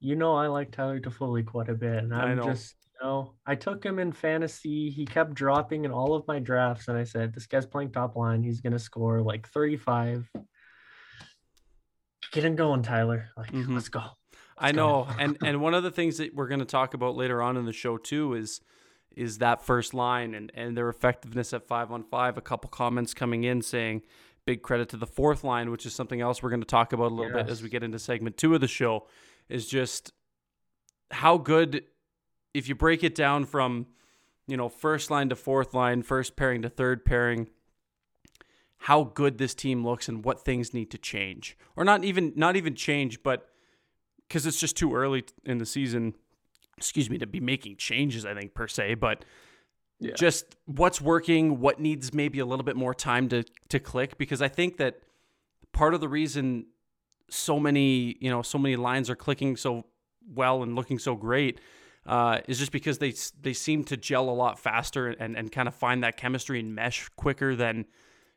you 0.00 0.14
know, 0.16 0.34
I 0.34 0.46
like 0.48 0.70
Tyler 0.70 1.00
Toffoli 1.00 1.44
quite 1.44 1.68
a 1.68 1.74
bit, 1.74 1.96
and 2.04 2.14
I 2.14 2.24
I'm 2.24 2.36
know. 2.36 2.44
just 2.44 2.74
know, 3.02 3.34
I 3.46 3.54
took 3.54 3.84
him 3.84 3.98
in 3.98 4.12
fantasy. 4.12 4.90
He 4.90 5.04
kept 5.04 5.34
dropping 5.34 5.84
in 5.84 5.90
all 5.90 6.14
of 6.14 6.26
my 6.26 6.38
drafts, 6.38 6.88
and 6.88 6.96
I 6.96 7.04
said, 7.04 7.34
"This 7.34 7.46
guy's 7.46 7.66
playing 7.66 7.92
top 7.92 8.16
line. 8.16 8.42
He's 8.42 8.60
gonna 8.60 8.78
score 8.78 9.20
like 9.20 9.48
35." 9.48 10.28
Get 12.32 12.44
him 12.44 12.56
going, 12.56 12.82
Tyler. 12.82 13.28
Like, 13.36 13.50
Mhm. 13.52 13.74
let's 13.74 13.88
go. 13.88 14.00
I 14.56 14.66
Let's 14.66 14.76
go. 14.76 14.82
know, 14.82 15.06
and 15.18 15.36
and 15.42 15.60
one 15.60 15.74
of 15.74 15.82
the 15.82 15.90
things 15.90 16.18
that 16.18 16.34
we're 16.34 16.48
going 16.48 16.60
to 16.60 16.64
talk 16.66 16.94
about 16.94 17.16
later 17.16 17.42
on 17.42 17.56
in 17.56 17.64
the 17.66 17.72
show 17.72 17.98
too 17.98 18.34
is 18.34 18.60
is 19.14 19.38
that 19.38 19.62
first 19.62 19.92
line 19.92 20.34
and 20.34 20.50
and 20.54 20.76
their 20.76 20.88
effectiveness 20.88 21.52
at 21.52 21.66
five 21.66 21.90
on 21.90 22.02
five. 22.04 22.38
A 22.38 22.40
couple 22.40 22.70
comments 22.70 23.12
coming 23.12 23.44
in 23.44 23.60
saying 23.62 24.02
big 24.46 24.62
credit 24.62 24.88
to 24.90 24.96
the 24.96 25.06
fourth 25.06 25.44
line, 25.44 25.70
which 25.70 25.84
is 25.86 25.94
something 25.94 26.20
else 26.20 26.42
we're 26.42 26.48
going 26.50 26.60
to 26.62 26.66
talk 26.66 26.92
about 26.92 27.12
a 27.12 27.14
little 27.14 27.32
bit 27.32 27.48
as 27.48 27.62
we 27.62 27.68
get 27.68 27.82
into 27.82 27.98
segment 27.98 28.36
two 28.36 28.54
of 28.54 28.60
the 28.60 28.68
show. 28.68 29.06
Is 29.48 29.66
just 29.68 30.12
how 31.10 31.36
good 31.36 31.84
if 32.54 32.68
you 32.68 32.74
break 32.74 33.02
it 33.02 33.14
down 33.14 33.44
from 33.44 33.86
you 34.46 34.56
know 34.56 34.68
first 34.68 35.10
line 35.10 35.28
to 35.28 35.36
fourth 35.36 35.74
line, 35.74 36.02
first 36.02 36.36
pairing 36.36 36.62
to 36.62 36.68
third 36.68 37.04
pairing. 37.04 37.48
How 38.86 39.04
good 39.04 39.38
this 39.38 39.54
team 39.54 39.86
looks 39.86 40.08
and 40.08 40.24
what 40.24 40.44
things 40.44 40.74
need 40.74 40.90
to 40.90 40.98
change, 40.98 41.56
or 41.76 41.84
not 41.84 42.02
even 42.02 42.32
not 42.34 42.56
even 42.56 42.74
change, 42.74 43.22
but 43.22 43.48
because 44.26 44.44
it's 44.44 44.58
just 44.58 44.76
too 44.76 44.94
early 44.94 45.24
in 45.44 45.58
the 45.58 45.66
season, 45.66 46.14
excuse 46.78 47.08
me, 47.08 47.18
to 47.18 47.26
be 47.26 47.38
making 47.38 47.76
changes, 47.76 48.26
I 48.26 48.34
think, 48.34 48.54
per 48.54 48.66
se, 48.66 48.94
but 48.94 49.24
Yeah. 50.00 50.14
just 50.14 50.56
what's 50.64 51.00
working, 51.00 51.60
what 51.60 51.78
needs 51.78 52.12
maybe 52.12 52.40
a 52.40 52.46
little 52.46 52.64
bit 52.64 52.74
more 52.74 52.94
time 52.94 53.28
to, 53.28 53.44
to 53.68 53.78
click, 53.78 54.18
because 54.18 54.42
I 54.42 54.48
think 54.48 54.78
that 54.78 55.00
part 55.72 55.94
of 55.94 56.00
the 56.00 56.08
reason 56.08 56.66
so 57.30 57.60
many, 57.60 58.16
you 58.20 58.30
know, 58.30 58.42
so 58.42 58.58
many 58.58 58.74
lines 58.74 59.08
are 59.08 59.16
clicking 59.16 59.56
so 59.56 59.84
well 60.26 60.62
and 60.62 60.74
looking 60.74 60.98
so 60.98 61.14
great 61.14 61.60
uh, 62.06 62.40
is 62.48 62.58
just 62.58 62.72
because 62.72 62.98
they 62.98 63.14
they 63.40 63.52
seem 63.52 63.84
to 63.84 63.96
gel 63.96 64.28
a 64.28 64.32
lot 64.32 64.58
faster 64.58 65.08
and, 65.08 65.36
and 65.36 65.52
kind 65.52 65.68
of 65.68 65.74
find 65.74 66.02
that 66.02 66.16
chemistry 66.16 66.58
and 66.60 66.74
mesh 66.74 67.08
quicker 67.16 67.54
than, 67.54 67.86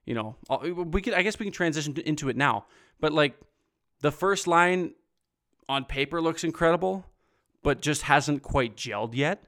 you 0.05 0.13
know, 0.13 0.35
we 0.63 1.01
could, 1.01 1.13
I 1.13 1.23
guess 1.23 1.39
we 1.39 1.45
can 1.45 1.53
transition 1.53 1.95
into 2.05 2.29
it 2.29 2.37
now, 2.37 2.65
but 2.99 3.11
like 3.11 3.35
the 4.01 4.11
first 4.11 4.45
line 4.47 4.93
on 5.67 5.85
paper 5.85 6.21
looks 6.21 6.43
incredible, 6.43 7.05
but 7.63 7.81
just 7.81 8.03
hasn't 8.03 8.43
quite 8.43 8.75
gelled 8.75 9.15
yet. 9.15 9.43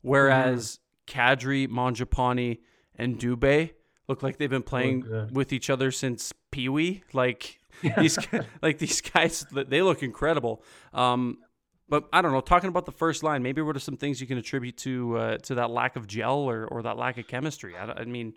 Whereas 0.00 0.78
Kadri, 1.06 1.68
Mangiapane, 1.68 2.58
and 2.96 3.18
Dubé 3.18 3.72
look 4.08 4.22
like 4.22 4.38
they've 4.38 4.48
been 4.48 4.62
playing 4.62 5.28
with 5.32 5.52
each 5.52 5.68
other 5.68 5.90
since 5.90 6.32
Pee 6.50 6.68
Wee. 6.68 7.02
Like 7.12 7.58
these, 7.98 8.18
like 8.62 8.78
these 8.78 9.00
guys, 9.02 9.44
they 9.52 9.82
look 9.82 10.02
incredible. 10.02 10.62
Um, 10.94 11.38
but 11.88 12.08
I 12.12 12.22
don't 12.22 12.32
know. 12.32 12.40
Talking 12.40 12.68
about 12.68 12.86
the 12.86 12.92
first 12.92 13.22
line, 13.22 13.42
maybe 13.42 13.62
what 13.62 13.76
are 13.76 13.80
some 13.80 13.96
things 13.96 14.20
you 14.20 14.26
can 14.26 14.38
attribute 14.38 14.76
to 14.78 15.16
uh, 15.16 15.38
to 15.38 15.54
that 15.56 15.70
lack 15.70 15.96
of 15.96 16.06
gel 16.06 16.38
or, 16.38 16.66
or 16.66 16.82
that 16.82 16.96
lack 16.96 17.18
of 17.18 17.26
chemistry? 17.26 17.76
I, 17.76 17.84
I 17.92 18.04
mean, 18.04 18.34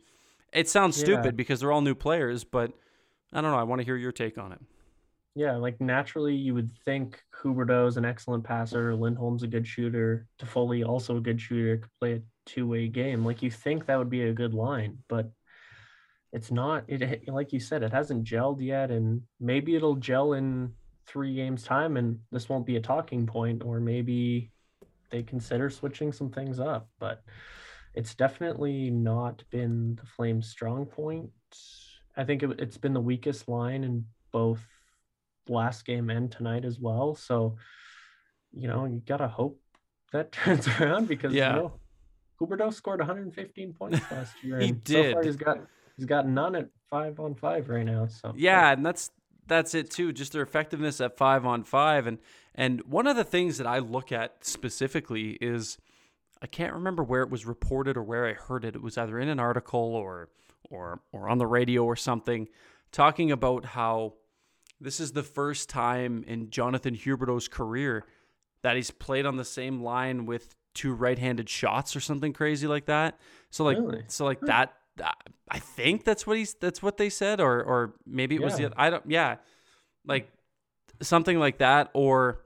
it 0.54 0.70
sounds 0.70 0.98
Yeah. 0.98 1.06
stupid 1.06 1.36
because 1.36 1.60
they're 1.60 1.72
all 1.72 1.82
new 1.82 1.96
players, 1.96 2.44
but 2.44 2.72
I 3.34 3.42
don't 3.42 3.52
know. 3.52 3.58
I 3.58 3.64
want 3.64 3.80
to 3.80 3.86
hear 3.86 3.96
your 3.98 4.12
take 4.12 4.38
on 4.38 4.52
it. 4.52 4.60
Yeah, 5.34 5.56
like 5.56 5.80
naturally 5.80 6.36
you 6.36 6.54
would 6.54 6.72
think 6.84 7.22
Huberdeau's 7.42 7.96
an 7.96 8.04
excellent 8.04 8.44
passer, 8.44 8.94
Lindholm's 8.94 9.44
a 9.44 9.48
good 9.48 9.66
shooter, 9.66 10.28
Toffoli 10.38 10.86
also 10.86 11.16
a 11.18 11.22
good 11.22 11.40
shooter, 11.40 11.78
could 11.78 11.92
play 12.02 12.14
a 12.16 12.22
two-way 12.46 12.90
game. 12.90 13.24
Like 13.24 13.42
you 13.42 13.50
think 13.50 13.86
that 13.86 13.98
would 13.98 14.10
be 14.10 14.24
a 14.24 14.34
good 14.34 14.54
line, 14.54 14.98
but 15.08 15.32
it's 16.34 16.52
not. 16.52 16.84
It 16.90 17.30
like 17.30 17.54
you 17.54 17.62
said, 17.62 17.82
it 17.84 17.94
hasn't 17.94 18.26
gelled 18.26 18.62
yet, 18.62 18.92
and 18.92 19.22
maybe 19.40 19.76
it'll 19.76 19.96
gel 19.96 20.34
in 20.34 20.74
three 21.12 21.36
games 21.36 21.64
time, 21.64 21.98
and 21.98 22.20
this 22.32 22.48
won't 22.48 22.66
be 22.66 22.78
a 22.78 22.82
talking 22.82 23.26
point, 23.26 23.64
or 23.64 23.80
maybe 23.80 24.52
they 25.10 25.24
consider 25.24 25.70
switching 25.70 26.12
some 26.12 26.30
things 26.30 26.60
up. 26.60 26.88
But 27.00 27.22
it's 27.94 28.16
definitely 28.16 28.90
not 28.90 29.44
been 29.50 29.96
the 29.96 30.06
Flames' 30.06 30.50
strong 30.50 30.86
point. 30.86 31.30
I 32.16 32.24
think 32.24 32.44
it, 32.44 32.60
it's 32.60 32.78
been 32.78 32.94
the 32.94 33.02
weakest 33.02 33.48
line 33.50 33.84
in 33.84 34.06
both 34.32 34.62
last 35.48 35.86
game 35.86 36.10
and 36.10 36.32
tonight 36.32 36.64
as 36.66 36.80
well. 36.80 37.16
So, 37.16 37.58
you 38.54 38.68
know, 38.68 38.86
you 38.86 39.02
gotta 39.06 39.28
hope 39.28 39.60
that 40.14 40.32
turns 40.32 40.68
around 40.68 41.08
because 41.08 41.34
Yeah. 41.34 41.54
you 41.56 41.60
know, 41.62 41.74
Huberdeau 42.40 42.74
scored 42.74 43.00
115 43.00 43.74
points 43.74 44.00
last 44.12 44.34
year. 44.44 44.60
He 44.60 44.70
and 44.70 44.82
So 44.88 45.04
far 45.04 45.22
did. 45.22 45.26
he's 45.26 45.36
got 45.36 45.58
he's 45.98 46.06
got 46.06 46.28
none 46.28 46.56
at 46.56 46.70
five 46.90 47.20
on 47.20 47.36
five 47.36 47.70
right 47.70 47.86
now. 47.86 48.08
So 48.08 48.34
Yeah, 48.36 48.72
and 48.72 48.86
that's 48.86 49.12
that's 49.48 49.74
it 49.74 49.90
too. 49.90 50.12
Just 50.14 50.34
their 50.34 50.42
effectiveness 50.44 51.02
at 51.02 51.18
five 51.18 51.46
on 51.46 51.64
five, 51.64 52.08
and 52.08 52.20
and 52.56 52.82
one 52.84 53.08
of 53.08 53.16
the 53.16 53.24
things 53.24 53.58
that 53.58 53.68
I 53.68 53.80
look 53.80 54.12
at 54.12 54.46
specifically 54.46 55.32
is 55.42 55.78
I 56.42 56.48
can't 56.48 56.74
remember 56.74 57.04
where 57.04 57.22
it 57.22 57.30
was 57.30 57.46
reported 57.46 57.98
or 57.98 58.04
where 58.04 58.26
I 58.28 58.34
heard 58.34 58.66
it. 58.66 58.76
It 58.76 58.82
was 58.82 58.98
either 58.98 59.20
in 59.20 59.30
an 59.30 59.40
article 59.40 59.80
or 59.96 60.30
or 60.70 61.02
or 61.12 61.30
on 61.30 61.38
the 61.38 61.48
radio 61.48 61.84
or 61.84 61.96
something, 61.96 62.48
talking 62.92 63.32
about 63.32 63.66
how 63.66 64.14
this 64.80 65.00
is 65.00 65.12
the 65.12 65.24
first 65.24 65.70
time 65.70 66.24
in 66.28 66.50
Jonathan 66.50 66.96
Huberdeau's 66.96 67.48
career 67.48 68.06
that 68.64 68.76
he's 68.76 68.92
played 68.92 69.26
on 69.26 69.38
the 69.38 69.46
same 69.46 69.82
line 69.84 70.26
with 70.26 70.56
two 70.74 70.94
right-handed 70.94 71.50
shots 71.50 71.96
or 71.96 72.00
something 72.00 72.32
crazy 72.34 72.66
like 72.68 72.86
that. 72.86 73.20
So 73.50 73.64
like 73.64 73.78
Really? 73.78 74.04
so 74.08 74.26
like 74.26 74.40
that 74.42 74.74
I 75.50 75.60
think 75.60 76.04
that's 76.06 76.26
what 76.28 76.38
he's 76.38 76.54
that's 76.56 76.82
what 76.82 76.98
they 76.98 77.10
said 77.10 77.40
or 77.40 77.62
or 77.64 77.94
maybe 78.06 78.36
it 78.36 78.42
was 78.42 78.60
Yeah. 78.60 78.70
the 78.70 78.82
I 78.82 78.90
don't 78.90 79.04
yeah. 79.10 79.38
Like 80.06 80.32
something 81.02 81.40
like 81.40 81.58
that 81.60 81.90
or 81.94 82.42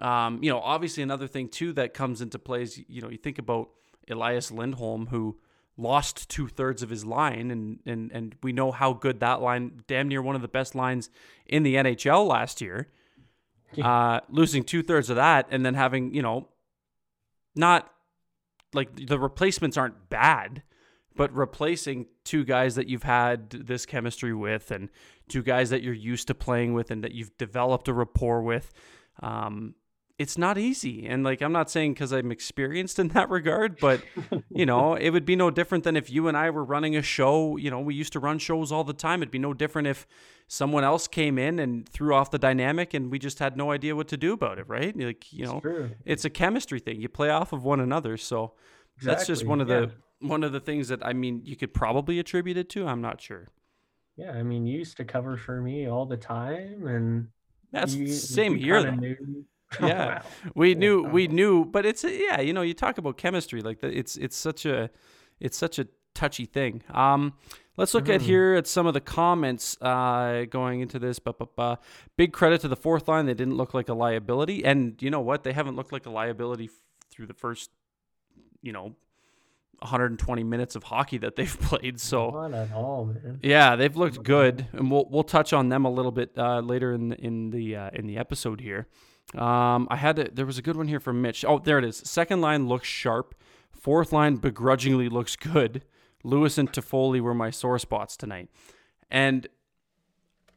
um, 0.00 0.42
you 0.42 0.50
know, 0.50 0.60
obviously 0.60 1.02
another 1.02 1.26
thing 1.26 1.48
too 1.48 1.72
that 1.74 1.94
comes 1.94 2.20
into 2.20 2.38
play 2.38 2.62
is 2.62 2.78
you 2.88 3.00
know, 3.00 3.08
you 3.08 3.16
think 3.18 3.38
about 3.38 3.70
Elias 4.10 4.50
Lindholm 4.50 5.06
who 5.06 5.38
lost 5.78 6.28
two 6.30 6.48
thirds 6.48 6.82
of 6.82 6.90
his 6.90 7.04
line 7.04 7.50
and 7.50 7.80
and 7.86 8.10
and 8.12 8.34
we 8.42 8.52
know 8.52 8.72
how 8.72 8.92
good 8.92 9.20
that 9.20 9.40
line 9.42 9.80
damn 9.86 10.08
near 10.08 10.22
one 10.22 10.36
of 10.36 10.42
the 10.42 10.48
best 10.48 10.74
lines 10.74 11.10
in 11.46 11.62
the 11.62 11.74
NHL 11.76 12.26
last 12.26 12.60
year. 12.60 12.88
Uh 13.82 14.20
losing 14.30 14.62
two 14.62 14.82
thirds 14.82 15.10
of 15.10 15.16
that 15.16 15.46
and 15.50 15.66
then 15.66 15.74
having, 15.74 16.14
you 16.14 16.22
know, 16.22 16.48
not 17.54 17.90
like 18.72 18.94
the 19.06 19.18
replacements 19.18 19.76
aren't 19.76 20.08
bad, 20.08 20.62
but 21.16 21.34
replacing 21.34 22.06
two 22.24 22.44
guys 22.44 22.74
that 22.74 22.88
you've 22.88 23.02
had 23.02 23.50
this 23.50 23.86
chemistry 23.86 24.34
with 24.34 24.70
and 24.70 24.90
two 25.28 25.42
guys 25.42 25.70
that 25.70 25.82
you're 25.82 25.94
used 25.94 26.28
to 26.28 26.34
playing 26.34 26.74
with 26.74 26.90
and 26.90 27.02
that 27.02 27.12
you've 27.12 27.36
developed 27.38 27.88
a 27.88 27.92
rapport 27.92 28.42
with, 28.42 28.72
um, 29.22 29.74
it's 30.18 30.38
not 30.38 30.56
easy. 30.56 31.06
And 31.06 31.24
like, 31.24 31.42
I'm 31.42 31.52
not 31.52 31.70
saying 31.70 31.94
because 31.94 32.12
I'm 32.12 32.32
experienced 32.32 32.98
in 32.98 33.08
that 33.16 33.28
regard, 33.28 33.78
but 33.78 34.02
you 34.50 34.64
know, 34.64 34.94
it 34.94 35.10
would 35.10 35.24
be 35.24 35.36
no 35.36 35.50
different 35.50 35.84
than 35.84 35.96
if 35.96 36.10
you 36.10 36.28
and 36.28 36.36
I 36.36 36.50
were 36.50 36.64
running 36.64 36.96
a 36.96 37.02
show. 37.02 37.56
You 37.56 37.70
know, 37.70 37.80
we 37.80 37.94
used 37.94 38.12
to 38.14 38.20
run 38.20 38.38
shows 38.38 38.72
all 38.72 38.84
the 38.84 38.94
time. 38.94 39.22
It'd 39.22 39.30
be 39.30 39.38
no 39.38 39.52
different 39.52 39.88
if 39.88 40.06
someone 40.48 40.84
else 40.84 41.08
came 41.08 41.38
in 41.38 41.58
and 41.58 41.88
threw 41.88 42.14
off 42.14 42.30
the 42.30 42.38
dynamic 42.38 42.94
and 42.94 43.10
we 43.10 43.18
just 43.18 43.38
had 43.38 43.56
no 43.56 43.72
idea 43.72 43.96
what 43.96 44.08
to 44.08 44.16
do 44.16 44.32
about 44.32 44.58
it, 44.58 44.68
right? 44.68 44.96
Like, 44.96 45.32
you 45.32 45.44
know, 45.44 45.60
true. 45.60 45.90
it's 46.04 46.24
a 46.24 46.30
chemistry 46.30 46.78
thing. 46.78 47.00
You 47.00 47.08
play 47.08 47.30
off 47.30 47.52
of 47.52 47.64
one 47.64 47.80
another. 47.80 48.16
So 48.16 48.54
that's 49.02 49.26
just 49.26 49.44
one 49.44 49.60
of 49.60 49.68
yeah. 49.68 49.80
the 49.80 49.92
one 50.28 50.44
of 50.44 50.52
the 50.52 50.60
things 50.60 50.88
that 50.88 51.04
I 51.04 51.12
mean 51.12 51.42
you 51.44 51.56
could 51.56 51.72
probably 51.74 52.18
attribute 52.18 52.56
it 52.56 52.68
to. 52.70 52.86
I'm 52.86 53.00
not 53.00 53.20
sure. 53.20 53.48
Yeah, 54.16 54.32
I 54.32 54.42
mean, 54.42 54.66
you 54.66 54.78
used 54.78 54.96
to 54.96 55.04
cover 55.04 55.36
for 55.36 55.60
me 55.60 55.86
all 55.88 56.06
the 56.06 56.16
time, 56.16 56.86
and 56.86 57.28
That's 57.70 57.94
you, 57.94 58.06
same 58.08 58.56
here 58.56 58.90
knew- 58.90 59.44
Yeah. 59.80 60.06
Wow. 60.06 60.22
We 60.54 60.70
Yeah, 60.70 60.78
knew 60.78 61.02
we 61.02 61.28
knew, 61.28 61.64
but 61.64 61.84
it's 61.84 62.02
yeah, 62.04 62.40
you 62.40 62.52
know, 62.52 62.62
you 62.62 62.72
talk 62.74 62.98
about 62.98 63.16
chemistry 63.18 63.60
like 63.62 63.80
that. 63.80 63.92
It's 63.92 64.16
it's 64.16 64.36
such 64.36 64.64
a 64.64 64.90
it's 65.40 65.56
such 65.58 65.78
a 65.78 65.86
touchy 66.14 66.46
thing. 66.46 66.82
Um, 66.88 67.34
let's 67.76 67.92
look 67.92 68.08
at 68.08 68.20
Mhm. 68.22 68.24
here 68.24 68.54
at 68.54 68.66
some 68.66 68.86
of 68.86 68.94
the 68.94 69.00
comments 69.02 69.76
uh, 69.82 70.46
going 70.48 70.80
into 70.80 70.98
this. 70.98 71.18
Ba, 71.18 71.34
ba, 71.34 71.46
ba. 71.54 71.78
Big 72.16 72.32
credit 72.32 72.60
to 72.62 72.68
the 72.68 72.76
fourth 72.76 73.06
line. 73.08 73.26
They 73.26 73.34
didn't 73.34 73.56
look 73.56 73.74
like 73.74 73.88
a 73.90 73.94
liability, 73.94 74.64
and 74.64 74.96
you 75.02 75.10
know 75.10 75.20
what? 75.20 75.42
They 75.42 75.52
haven't 75.52 75.76
looked 75.76 75.92
like 75.92 76.06
a 76.06 76.10
liability 76.10 76.66
f- 76.66 76.80
through 77.10 77.26
the 77.26 77.34
first, 77.34 77.70
you 78.62 78.72
know, 78.72 78.94
120 79.80 80.44
minutes 80.44 80.74
of 80.74 80.84
hockey 80.84 81.18
that 81.18 81.36
they've 81.36 81.60
played. 81.62 82.00
So. 82.00 82.30
All, 82.74 83.06
man. 83.06 83.40
Yeah, 83.42 83.76
they've 83.76 83.96
looked 83.96 84.22
good, 84.22 84.66
and 84.72 84.90
we'll 84.90 85.06
we'll 85.10 85.24
touch 85.24 85.52
on 85.52 85.68
them 85.68 85.84
a 85.84 85.90
little 85.90 86.12
bit 86.12 86.32
uh, 86.36 86.60
later 86.60 86.92
in 86.92 87.08
the, 87.08 87.16
in 87.16 87.50
the 87.50 87.76
uh, 87.76 87.90
in 87.92 88.06
the 88.06 88.18
episode 88.18 88.60
here. 88.60 88.86
Um, 89.34 89.88
I 89.90 89.96
had 89.96 90.16
to, 90.16 90.30
there 90.32 90.46
was 90.46 90.58
a 90.58 90.62
good 90.62 90.76
one 90.76 90.86
here 90.88 91.00
from 91.00 91.20
Mitch. 91.20 91.44
Oh, 91.44 91.58
there 91.58 91.78
it 91.78 91.84
is. 91.84 91.96
Second 91.96 92.40
line 92.40 92.68
looks 92.68 92.86
sharp. 92.86 93.34
Fourth 93.72 94.12
line 94.12 94.36
begrudgingly 94.36 95.08
looks 95.08 95.36
good. 95.36 95.84
Lewis 96.22 96.58
and 96.58 96.72
Toffoli 96.72 97.20
were 97.20 97.34
my 97.34 97.50
sore 97.50 97.78
spots 97.78 98.16
tonight, 98.16 98.48
and 99.10 99.46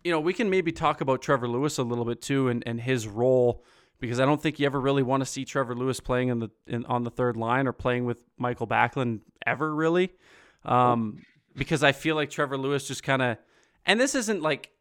you 0.04 0.12
know 0.12 0.20
we 0.20 0.34
can 0.34 0.50
maybe 0.50 0.72
talk 0.72 1.02
about 1.02 1.22
Trevor 1.22 1.48
Lewis 1.48 1.78
a 1.78 1.84
little 1.84 2.06
bit 2.06 2.22
too, 2.22 2.48
and, 2.48 2.64
and 2.66 2.82
his 2.82 3.08
role 3.08 3.64
because 4.00 4.20
I 4.20 4.26
don't 4.26 4.42
think 4.42 4.60
you 4.60 4.66
ever 4.66 4.80
really 4.80 5.04
want 5.04 5.22
to 5.22 5.26
see 5.26 5.44
Trevor 5.46 5.76
Lewis 5.76 6.00
playing 6.00 6.30
in 6.30 6.40
the 6.40 6.50
in, 6.68 6.86
on 6.86 7.04
the 7.04 7.10
third 7.10 7.36
line 7.36 7.68
or 7.68 7.74
playing 7.74 8.06
with 8.06 8.24
Michael 8.38 8.68
Backlund 8.68 9.22
ever 9.46 9.74
really, 9.74 10.14
um, 10.64 11.22
because 11.56 11.84
I 11.84 11.92
feel 11.92 12.16
like 12.16 12.30
Trevor 12.30 12.58
Lewis 12.58 12.88
just 12.88 13.04
kind 13.04 13.22
of, 13.22 13.38
and 13.86 14.00
this 14.00 14.16
isn't 14.16 14.42
like, 14.42 14.72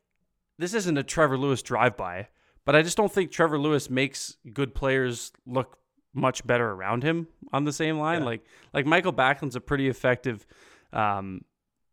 this 0.58 0.74
isn't 0.74 0.96
a 0.96 1.02
Trevor 1.02 1.36
Lewis 1.36 1.62
drive 1.62 1.96
by, 1.96 2.28
but 2.64 2.76
I 2.76 2.82
just 2.82 2.96
don't 2.96 3.12
think 3.12 3.30
Trevor 3.30 3.58
Lewis 3.58 3.90
makes 3.90 4.36
good 4.52 4.74
players 4.74 5.32
look 5.46 5.78
much 6.14 6.46
better 6.46 6.70
around 6.70 7.02
him 7.02 7.28
on 7.52 7.64
the 7.64 7.72
same 7.72 7.98
line. 7.98 8.20
Yeah. 8.20 8.26
Like 8.26 8.44
like 8.72 8.86
Michael 8.86 9.12
Backlund's 9.12 9.56
a 9.56 9.60
pretty 9.60 9.88
effective, 9.88 10.46
um, 10.92 11.42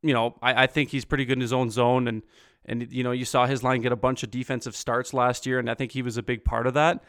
you 0.01 0.13
know, 0.13 0.37
I, 0.41 0.63
I 0.63 0.67
think 0.67 0.89
he's 0.89 1.05
pretty 1.05 1.25
good 1.25 1.37
in 1.37 1.41
his 1.41 1.53
own 1.53 1.69
zone 1.71 2.07
and. 2.07 2.23
And 2.67 2.91
you 2.91 3.03
know, 3.03 3.11
you 3.11 3.25
saw 3.25 3.45
his 3.45 3.63
line 3.63 3.81
get 3.81 3.91
a 3.91 3.97
bunch 3.97 4.23
of 4.23 4.31
defensive 4.31 4.75
starts 4.75 5.13
last 5.13 5.45
year, 5.45 5.59
and 5.59 5.69
I 5.69 5.73
think 5.75 5.91
he 5.91 6.01
was 6.01 6.17
a 6.17 6.23
big 6.23 6.43
part 6.43 6.67
of 6.67 6.73
that. 6.73 7.03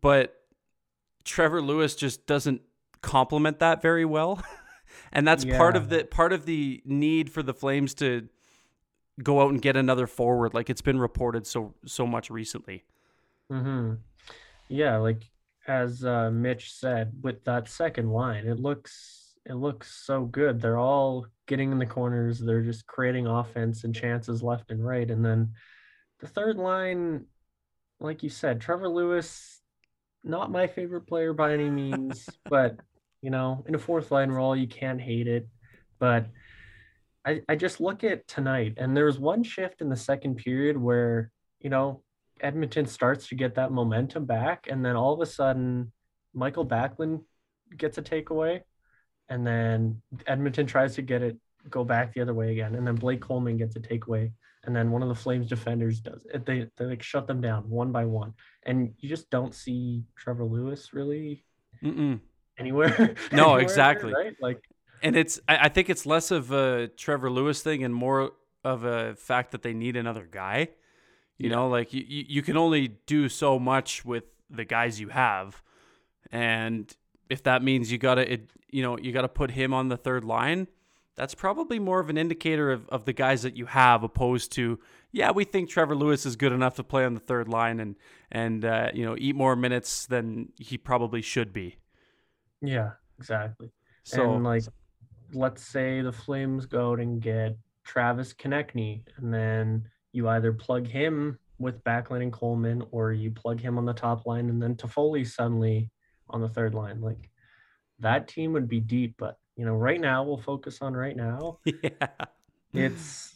But 0.00 0.34
Trevor 1.24 1.62
Lewis 1.62 1.94
just 1.94 2.26
doesn't 2.26 2.62
complement 3.02 3.58
that 3.58 3.82
very 3.82 4.04
well. 4.04 4.42
and 5.12 5.26
that's 5.26 5.44
part 5.44 5.76
of 5.76 5.88
the 5.88 6.04
part 6.04 6.32
of 6.32 6.46
the 6.46 6.82
need 6.84 7.30
for 7.30 7.42
the 7.42 7.54
Flames 7.54 7.94
to 7.94 8.28
go 9.22 9.42
out 9.42 9.50
and 9.50 9.60
get 9.60 9.76
another 9.76 10.06
forward 10.06 10.54
like 10.54 10.70
it's 10.70 10.80
been 10.80 10.98
reported 10.98 11.46
so 11.46 11.74
so 11.84 12.06
much 12.06 12.30
recently. 12.30 12.84
hmm 13.50 13.94
Yeah, 14.68 14.96
like 14.96 15.24
as 15.66 16.04
uh, 16.04 16.30
Mitch 16.30 16.72
said, 16.72 17.12
with 17.22 17.44
that 17.44 17.68
second 17.68 18.10
line, 18.10 18.46
it 18.46 18.58
looks 18.58 19.21
it 19.46 19.54
looks 19.54 20.04
so 20.06 20.24
good. 20.24 20.60
They're 20.60 20.78
all 20.78 21.26
getting 21.46 21.72
in 21.72 21.78
the 21.78 21.86
corners. 21.86 22.38
They're 22.38 22.62
just 22.62 22.86
creating 22.86 23.26
offense 23.26 23.84
and 23.84 23.94
chances 23.94 24.42
left 24.42 24.70
and 24.70 24.84
right. 24.84 25.10
And 25.10 25.24
then 25.24 25.52
the 26.20 26.28
third 26.28 26.56
line, 26.56 27.26
like 27.98 28.22
you 28.22 28.28
said, 28.28 28.60
Trevor 28.60 28.88
Lewis, 28.88 29.60
not 30.22 30.52
my 30.52 30.66
favorite 30.66 31.06
player 31.06 31.32
by 31.32 31.52
any 31.52 31.70
means, 31.70 32.28
but 32.48 32.76
you 33.20 33.30
know, 33.30 33.64
in 33.66 33.74
a 33.74 33.78
fourth 33.78 34.10
line 34.10 34.30
role, 34.30 34.56
you 34.56 34.66
can't 34.66 35.00
hate 35.00 35.28
it. 35.28 35.48
But 35.98 36.26
I, 37.24 37.40
I 37.48 37.54
just 37.54 37.80
look 37.80 38.02
at 38.02 38.26
tonight, 38.26 38.74
and 38.76 38.96
there 38.96 39.04
was 39.06 39.18
one 39.18 39.44
shift 39.44 39.80
in 39.80 39.88
the 39.88 39.96
second 39.96 40.36
period 40.36 40.76
where, 40.76 41.30
you 41.60 41.70
know, 41.70 42.02
Edmonton 42.40 42.86
starts 42.86 43.28
to 43.28 43.36
get 43.36 43.54
that 43.54 43.70
momentum 43.70 44.24
back, 44.24 44.66
and 44.68 44.84
then 44.84 44.96
all 44.96 45.14
of 45.14 45.20
a 45.20 45.26
sudden, 45.26 45.92
Michael 46.34 46.66
Backlund 46.66 47.20
gets 47.76 47.98
a 47.98 48.02
takeaway, 48.02 48.62
and 49.28 49.46
then 49.46 50.00
Edmonton 50.26 50.66
tries 50.66 50.94
to 50.96 51.02
get 51.02 51.22
it 51.22 51.36
go 51.70 51.84
back 51.84 52.12
the 52.12 52.20
other 52.20 52.34
way 52.34 52.52
again, 52.52 52.74
and 52.74 52.86
then 52.86 52.96
Blake 52.96 53.20
Coleman 53.20 53.56
gets 53.56 53.76
a 53.76 53.80
takeaway, 53.80 54.32
and 54.64 54.74
then 54.74 54.90
one 54.90 55.02
of 55.02 55.08
the 55.08 55.14
Flames 55.14 55.48
defenders 55.48 56.00
does 56.00 56.26
it. 56.32 56.44
They 56.46 56.68
they 56.76 56.84
like 56.86 57.02
shut 57.02 57.26
them 57.26 57.40
down 57.40 57.68
one 57.68 57.92
by 57.92 58.04
one, 58.04 58.34
and 58.64 58.94
you 58.98 59.08
just 59.08 59.30
don't 59.30 59.54
see 59.54 60.04
Trevor 60.16 60.44
Lewis 60.44 60.92
really 60.92 61.44
Mm-mm. 61.82 62.20
anywhere. 62.58 63.14
No, 63.32 63.54
anywhere, 63.54 63.62
exactly. 63.62 64.12
Right? 64.12 64.36
Like 64.40 64.60
And 65.02 65.16
it's 65.16 65.40
I, 65.48 65.66
I 65.66 65.68
think 65.68 65.90
it's 65.90 66.06
less 66.06 66.30
of 66.30 66.50
a 66.52 66.88
Trevor 66.88 67.30
Lewis 67.30 67.62
thing 67.62 67.82
and 67.84 67.94
more 67.94 68.32
of 68.64 68.84
a 68.84 69.14
fact 69.16 69.50
that 69.52 69.62
they 69.62 69.74
need 69.74 69.96
another 69.96 70.26
guy. 70.30 70.68
You 71.38 71.48
Yeah. 71.48 71.56
know, 71.56 71.68
like 71.68 71.92
you, 71.92 72.04
you 72.06 72.24
you 72.28 72.42
can 72.42 72.56
only 72.56 72.88
do 73.06 73.28
so 73.28 73.58
much 73.58 74.04
with 74.04 74.24
the 74.50 74.64
guys 74.64 75.00
you 75.00 75.08
have. 75.08 75.62
And 76.30 76.94
if 77.32 77.42
that 77.44 77.62
means 77.62 77.90
you 77.90 77.98
gotta 77.98 78.32
it, 78.32 78.50
you 78.70 78.82
know, 78.82 78.98
you 78.98 79.12
gotta 79.12 79.28
put 79.28 79.50
him 79.50 79.74
on 79.74 79.88
the 79.88 79.96
third 79.96 80.24
line, 80.24 80.68
that's 81.16 81.34
probably 81.34 81.78
more 81.78 82.00
of 82.00 82.08
an 82.10 82.16
indicator 82.16 82.70
of, 82.70 82.88
of 82.88 83.04
the 83.04 83.12
guys 83.12 83.42
that 83.42 83.56
you 83.56 83.66
have 83.66 84.02
opposed 84.02 84.50
to 84.52 84.78
yeah 85.14 85.30
we 85.30 85.44
think 85.44 85.68
trevor 85.68 85.94
lewis 85.94 86.24
is 86.24 86.36
good 86.36 86.52
enough 86.52 86.74
to 86.74 86.82
play 86.82 87.04
on 87.04 87.12
the 87.12 87.20
third 87.20 87.48
line 87.48 87.80
and 87.80 87.96
and 88.30 88.64
uh, 88.64 88.88
you 88.94 89.04
know 89.04 89.14
eat 89.18 89.36
more 89.36 89.54
minutes 89.54 90.06
than 90.06 90.48
he 90.58 90.78
probably 90.78 91.20
should 91.20 91.52
be 91.52 91.76
yeah, 92.62 92.92
exactly. 93.18 93.70
so 94.04 94.34
and 94.34 94.44
like, 94.44 94.62
let's 95.34 95.62
say 95.62 96.00
the 96.00 96.12
Flames 96.12 96.64
go 96.64 96.92
out 96.92 97.00
and 97.00 97.20
get 97.20 97.56
Travis 97.84 98.32
Konecny, 98.32 99.02
and 99.16 99.34
then 99.34 99.84
you 100.12 100.28
either 100.28 100.52
plug 100.52 100.86
him 100.86 101.38
with 101.58 101.82
Backlund 101.84 102.22
and 102.22 102.32
Coleman, 102.32 102.84
or 102.92 103.12
you 103.12 103.30
plug 103.30 103.60
him 103.60 103.78
on 103.78 103.84
the 103.84 103.92
top 103.92 104.26
line, 104.26 104.48
and 104.48 104.62
then 104.62 104.76
Toffoli 104.76 105.26
suddenly 105.26 105.90
on 106.32 106.40
the 106.40 106.48
third 106.48 106.74
line. 106.74 107.00
Like 107.00 107.30
that 108.00 108.28
team 108.28 108.52
would 108.52 108.68
be 108.68 108.80
deep, 108.80 109.14
but 109.18 109.38
you 109.56 109.64
know, 109.64 109.74
right 109.74 110.00
now 110.00 110.24
we'll 110.24 110.38
focus 110.38 110.78
on 110.80 110.94
right 110.94 111.16
now. 111.16 111.58
yeah 111.64 112.06
It's 112.74 113.34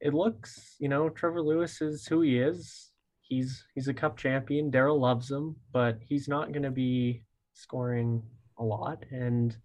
it 0.00 0.14
looks, 0.14 0.76
you 0.78 0.88
know, 0.88 1.08
Trevor 1.08 1.42
Lewis 1.42 1.80
is 1.80 2.06
who 2.06 2.22
he 2.22 2.38
is. 2.38 2.90
He's 3.20 3.64
he's 3.74 3.88
a 3.88 3.94
cup 3.94 4.16
champion. 4.16 4.70
Daryl 4.70 4.98
loves 4.98 5.30
him, 5.30 5.56
but 5.72 5.98
he's 6.06 6.28
not 6.28 6.52
going 6.52 6.62
to 6.62 6.70
be 6.70 7.24
scoring 7.54 8.22
a 8.58 8.64
lot, 8.64 9.04
and 9.10 9.56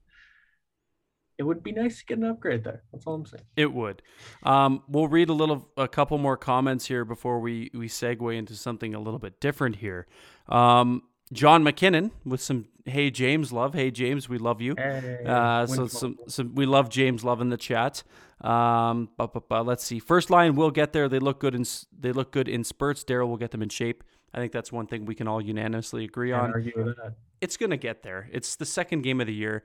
it 1.37 1.43
would 1.43 1.63
be 1.63 1.71
nice 1.71 1.99
to 1.99 2.05
get 2.05 2.17
an 2.17 2.25
upgrade 2.25 2.63
there. 2.63 2.83
That's 2.91 3.05
all 3.05 3.15
I'm 3.15 3.25
saying. 3.25 3.43
It 3.55 3.71
would. 3.71 4.01
Um, 4.43 4.83
we'll 4.87 5.07
read 5.07 5.29
a 5.29 5.33
little, 5.33 5.69
a 5.77 5.87
couple 5.87 6.17
more 6.17 6.37
comments 6.37 6.87
here 6.87 7.05
before 7.05 7.39
we 7.39 7.69
we 7.73 7.87
segue 7.87 8.35
into 8.35 8.55
something 8.55 8.93
a 8.93 8.99
little 8.99 9.19
bit 9.19 9.39
different 9.39 9.77
here. 9.77 10.07
Um, 10.49 11.03
John 11.31 11.63
McKinnon 11.63 12.11
with 12.25 12.41
some 12.41 12.67
"Hey 12.85 13.09
James, 13.09 13.51
love." 13.51 13.73
Hey 13.73 13.91
James, 13.91 14.27
we 14.27 14.37
love 14.37 14.61
you. 14.61 14.75
Hey, 14.77 15.23
Uh, 15.25 15.65
so 15.65 15.87
some, 15.87 16.17
some 16.27 16.55
we 16.55 16.65
love 16.65 16.89
James 16.89 17.23
Love 17.23 17.41
in 17.41 17.49
the 17.49 17.57
chat. 17.57 18.03
Um, 18.41 19.09
but, 19.17 19.33
but, 19.33 19.47
but 19.47 19.65
let's 19.65 19.83
see. 19.83 19.99
First 19.99 20.29
line 20.29 20.55
will 20.55 20.71
get 20.71 20.93
there. 20.93 21.07
They 21.07 21.19
look 21.19 21.39
good 21.39 21.55
in 21.55 21.63
they 21.97 22.11
look 22.11 22.31
good 22.31 22.47
in 22.47 22.63
spurts. 22.63 23.03
Daryl 23.03 23.27
will 23.29 23.37
get 23.37 23.51
them 23.51 23.61
in 23.61 23.69
shape. 23.69 24.03
I 24.33 24.39
think 24.39 24.51
that's 24.51 24.71
one 24.71 24.87
thing 24.87 25.05
we 25.05 25.15
can 25.15 25.27
all 25.27 25.41
unanimously 25.41 26.05
agree 26.05 26.31
on. 26.31 26.51
argue 26.51 26.71
with 26.75 26.95
that. 26.97 27.15
It's 27.41 27.57
going 27.57 27.71
to 27.71 27.77
get 27.77 28.01
there. 28.03 28.29
It's 28.31 28.55
the 28.55 28.65
second 28.65 29.01
game 29.01 29.19
of 29.19 29.27
the 29.27 29.33
year. 29.33 29.63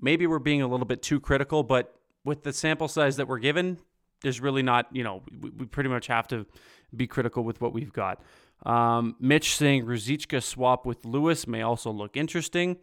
Maybe 0.00 0.26
we're 0.26 0.38
being 0.38 0.62
a 0.62 0.66
little 0.66 0.86
bit 0.86 1.02
too 1.02 1.20
critical, 1.20 1.62
but 1.62 1.94
with 2.24 2.42
the 2.42 2.52
sample 2.52 2.88
size 2.88 3.16
that 3.16 3.28
we're 3.28 3.38
given, 3.38 3.78
there's 4.22 4.40
really 4.40 4.62
not, 4.62 4.86
you 4.92 5.04
know, 5.04 5.22
we, 5.40 5.50
we 5.50 5.66
pretty 5.66 5.88
much 5.90 6.08
have 6.08 6.26
to 6.28 6.46
be 6.94 7.06
critical 7.06 7.44
with 7.44 7.60
what 7.60 7.72
we've 7.72 7.92
got. 7.92 8.20
Um, 8.66 9.16
Mitch 9.20 9.56
saying 9.56 9.86
Ruzicka 9.86 10.42
swap 10.42 10.84
with 10.86 11.04
Lewis 11.04 11.46
may 11.46 11.62
also 11.62 11.90
look 11.90 12.16
interesting. 12.16 12.76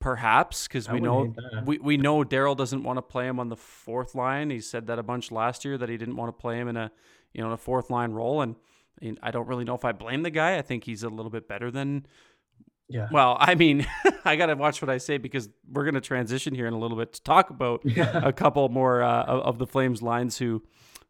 Perhaps 0.00 0.68
because 0.68 0.88
we 0.88 1.00
know 1.00 1.34
we, 1.64 1.78
we 1.78 1.96
know 1.96 2.22
Daryl 2.22 2.56
doesn't 2.56 2.84
want 2.84 2.98
to 2.98 3.02
play 3.02 3.26
him 3.26 3.40
on 3.40 3.48
the 3.48 3.56
fourth 3.56 4.14
line. 4.14 4.48
He 4.50 4.60
said 4.60 4.86
that 4.86 5.00
a 5.00 5.02
bunch 5.02 5.32
last 5.32 5.64
year 5.64 5.76
that 5.76 5.88
he 5.88 5.96
didn't 5.96 6.14
want 6.14 6.28
to 6.28 6.40
play 6.40 6.56
him 6.60 6.68
in 6.68 6.76
a 6.76 6.92
you 7.32 7.40
know 7.40 7.48
in 7.48 7.52
a 7.54 7.56
fourth 7.56 7.90
line 7.90 8.12
role, 8.12 8.40
and, 8.40 8.54
and 9.02 9.18
I 9.24 9.32
don't 9.32 9.48
really 9.48 9.64
know 9.64 9.74
if 9.74 9.84
I 9.84 9.90
blame 9.90 10.22
the 10.22 10.30
guy. 10.30 10.56
I 10.56 10.62
think 10.62 10.84
he's 10.84 11.02
a 11.02 11.08
little 11.08 11.30
bit 11.32 11.48
better 11.48 11.72
than 11.72 12.06
Yeah. 12.88 13.08
well, 13.10 13.36
I 13.40 13.56
mean, 13.56 13.88
I 14.24 14.36
got 14.36 14.46
to 14.46 14.54
watch 14.54 14.80
what 14.80 14.88
I 14.88 14.98
say 14.98 15.18
because 15.18 15.48
we're 15.68 15.82
going 15.82 15.94
to 15.94 16.00
transition 16.00 16.54
here 16.54 16.68
in 16.68 16.74
a 16.74 16.78
little 16.78 16.96
bit 16.96 17.14
to 17.14 17.22
talk 17.24 17.50
about 17.50 17.80
Yeah. 17.84 18.20
a 18.24 18.32
couple 18.32 18.68
more 18.68 19.02
uh, 19.02 19.24
of 19.24 19.40
of 19.40 19.58
the 19.58 19.66
Flames 19.66 20.00
lines 20.00 20.38
who 20.38 20.62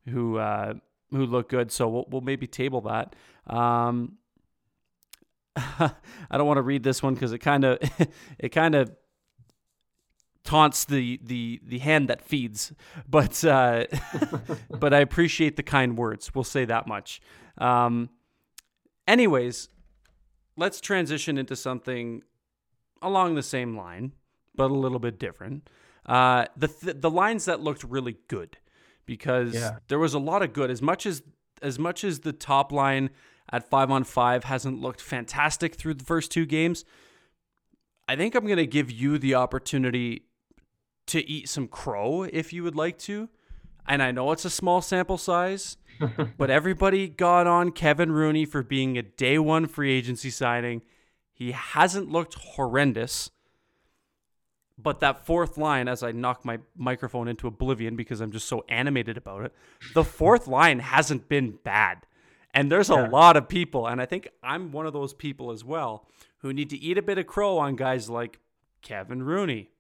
who 0.09 0.39
uh, 0.39 0.73
who 1.11 1.27
look 1.27 1.49
good. 1.49 1.73
So 1.73 1.89
we'll, 1.89 2.07
we'll 2.09 2.21
maybe 2.21 2.47
table 2.47 2.81
that. 2.83 3.15
Um, 3.47 4.19
I 5.57 5.93
don't 6.33 6.47
want 6.47 6.59
to 6.59 6.63
read 6.63 6.83
this 6.83 7.03
one 7.03 7.15
because 7.15 7.33
it 7.33 7.39
kind 7.39 7.65
of 7.65 7.79
it 8.39 8.51
kind 8.51 8.75
of 8.75 8.93
taunts 10.45 10.85
the 10.85 11.21
the 11.23 11.61
the 11.65 11.79
hand 11.79 12.09
that 12.09 12.23
feeds, 12.23 12.73
but 13.09 13.45
uh, 13.45 13.85
but 14.71 14.95
I 14.95 15.01
appreciate 15.01 15.57
the 15.57 15.63
kind 15.63 15.97
words. 15.97 16.35
We'll 16.35 16.45
say 16.45 16.65
that 16.65 16.87
much. 16.87 17.21
Um, 17.59 18.11
anyways, 19.07 19.69
let's 20.57 20.81
transition 20.81 21.39
into 21.39 21.57
something 21.57 22.23
along 23.03 23.35
the 23.35 23.43
same 23.43 23.77
line, 23.77 24.13
but 24.55 24.71
a 24.71 24.75
little 24.75 24.99
bit 24.99 25.19
different. 25.19 25.69
Uh, 26.07 26.47
the 26.57 26.69
th- 26.69 26.97
the 27.01 27.11
lines 27.11 27.45
that 27.47 27.61
looked 27.61 27.85
really 27.85 28.17
good 28.29 28.59
because 29.09 29.55
Yeah. 29.55 29.79
there 29.89 29.99
was 29.99 30.15
a 30.15 30.19
lot 30.21 30.43
of 30.43 30.53
good. 30.53 30.71
As 30.71 30.81
much 30.81 31.05
as 31.07 31.23
as 31.61 31.77
much 31.77 32.05
as 32.05 32.21
the 32.21 32.33
top 32.33 32.71
line 32.71 33.11
at 33.51 33.69
five 33.69 33.91
on 33.91 34.05
five 34.05 34.45
hasn't 34.45 34.81
looked 34.81 35.01
fantastic 35.01 35.75
through 35.75 35.95
the 35.95 36.05
first 36.05 36.31
two 36.31 36.47
games, 36.47 36.85
I 38.07 38.15
think 38.15 38.37
I'm 38.37 38.45
going 38.45 38.59
to 38.59 38.67
give 38.67 38.93
you 38.93 39.19
the 39.19 39.35
opportunity 39.35 40.27
to 41.09 41.29
eat 41.29 41.49
some 41.49 41.67
crow 41.67 42.23
if 42.23 42.53
you 42.53 42.63
would 42.63 42.77
like 42.77 42.97
to. 42.99 43.29
And 43.89 44.03
I 44.03 44.13
know 44.13 44.31
it's 44.33 44.45
a 44.45 44.51
small 44.51 44.81
sample 44.83 45.19
size, 45.19 45.79
but 46.39 46.51
everybody 46.51 47.09
got 47.09 47.47
on 47.49 47.73
Kevin 47.73 48.13
Rooney 48.13 48.45
for 48.45 48.63
being 48.63 48.97
a 48.99 49.03
day 49.03 49.39
one 49.39 49.67
free 49.67 49.91
agency 49.93 50.31
signing. 50.31 50.83
He 51.33 51.53
hasn't 51.53 52.09
looked 52.11 52.35
horrendous. 52.35 53.31
But 54.81 55.01
that 55.01 55.27
fourth 55.27 55.59
line, 55.59 55.89
as 55.89 56.05
I 56.05 56.13
knock 56.13 56.45
my 56.45 56.61
microphone 56.77 57.27
into 57.27 57.49
oblivion 57.49 57.97
because 57.97 58.21
I'm 58.21 58.31
just 58.31 58.47
so 58.47 58.65
animated 58.69 59.17
about 59.17 59.45
it, 59.45 59.53
the 59.93 60.05
fourth 60.05 60.47
line 60.47 60.79
hasn't 60.79 61.29
been 61.29 61.59
bad. 61.65 62.07
And 62.55 62.71
there's 62.71 62.89
a 62.89 62.95
lot 63.09 63.37
of 63.37 63.49
people, 63.49 63.87
and 63.89 64.01
I 64.01 64.07
think 64.07 64.29
I'm 64.43 64.71
one 64.73 64.87
of 64.87 64.93
those 64.93 65.13
people 65.13 65.51
as 65.51 65.65
well, 65.65 66.07
who 66.39 66.53
need 66.53 66.71
to 66.71 66.79
eat 66.79 66.97
a 66.97 67.03
bit 67.03 67.19
of 67.19 67.27
crow 67.27 67.59
on 67.59 67.75
guys 67.77 68.09
like 68.09 68.39
Kevin 68.81 69.23
Rooney, 69.23 69.71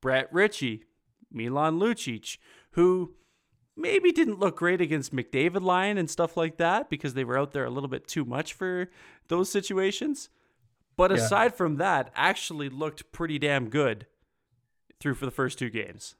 Brett 0.00 0.28
Ritchie, 0.32 0.84
Milan 1.30 1.78
Lucic, 1.78 2.36
who 2.72 3.14
maybe 3.76 4.10
didn't 4.12 4.38
look 4.40 4.56
great 4.56 4.80
against 4.80 5.14
McDavid 5.14 5.62
line 5.62 5.96
and 5.96 6.10
stuff 6.10 6.36
like 6.36 6.56
that 6.58 6.90
because 6.90 7.14
they 7.14 7.24
were 7.24 7.38
out 7.38 7.52
there 7.52 7.64
a 7.64 7.70
little 7.70 7.88
bit 7.88 8.06
too 8.06 8.24
much 8.24 8.52
for 8.52 8.90
those 9.28 9.50
situations. 9.50 10.28
But 10.96 11.10
Yeah. 11.12 11.18
aside 11.18 11.54
from 11.54 11.76
that, 11.76 12.10
actually 12.14 12.68
looked 12.68 13.12
pretty 13.12 13.38
damn 13.38 13.70
good 13.70 14.06
through 15.02 15.14
for 15.14 15.24
the 15.26 15.30
first 15.32 15.58
two 15.58 15.68
games. 15.70 16.14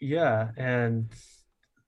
Yeah, 0.00 0.50
and 0.56 1.08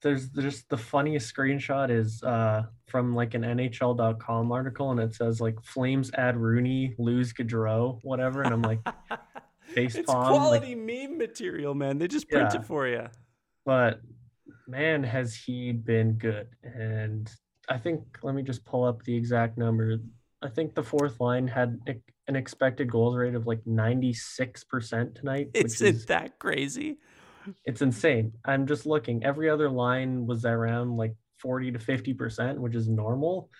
there's 0.03 0.29
just 0.29 0.69
the 0.69 0.77
funniest 0.77 1.35
screenshot 1.35 1.91
is 1.91 2.23
uh 2.23 2.65
from 2.87 3.15
like 3.15 3.35
an 3.35 3.43
NHL.com 3.43 4.53
article, 4.53 4.91
and 4.91 5.01
it 5.01 5.15
says 5.15 5.41
like 5.41 5.57
Flames 5.63 6.11
add 6.15 6.37
Rooney, 6.37 6.95
lose 6.99 7.33
Gaudreau, 7.33 7.99
whatever, 8.03 8.43
and 8.43 8.53
I'm 8.53 8.63
like, 8.63 8.81
face 9.75 9.95
it's 9.95 10.07
palm, 10.07 10.21
like- 10.25 10.61
quality 10.61 10.75
meme 10.75 11.17
material, 11.19 11.75
man. 11.75 11.99
They 11.99 12.09
just 12.09 12.29
print 12.29 12.51
Yeah. 12.53 12.61
it 12.61 12.67
for 12.67 12.87
you. 12.87 13.07
but 13.65 14.01
man, 14.69 15.03
has 15.03 15.35
he 15.35 15.73
been 15.73 16.13
good. 16.15 16.49
And 16.63 17.31
I 17.69 17.79
think 17.79 18.03
let 18.23 18.35
me 18.35 18.43
just 18.43 18.65
pull 18.65 18.85
up 18.85 19.03
the 19.05 19.15
exact 19.17 19.57
number. 19.59 19.97
I 20.43 20.49
think 20.49 20.75
the 20.75 20.83
fourth 20.83 21.19
line 21.21 21.47
had 21.49 21.81
an 22.29 22.37
expected 22.37 22.91
goals 22.91 23.17
rate 23.17 23.35
of 23.35 23.47
like 23.47 23.63
96% 23.65 25.15
tonight, 25.15 25.51
is 25.55 25.81
it 25.83 26.07
that 26.07 26.39
crazy. 26.39 26.97
it's 27.65 27.83
insane. 27.83 28.33
I'm 28.45 28.67
just 28.67 28.87
looking. 28.87 29.25
Every 29.25 29.51
other 29.51 29.69
line 29.69 30.27
was 30.27 30.45
around 30.45 30.97
like 30.97 31.15
40 31.39 31.73
to 31.73 31.79
50%, 31.79 32.59
which 32.59 32.75
is 32.75 32.89
normal. 32.89 33.51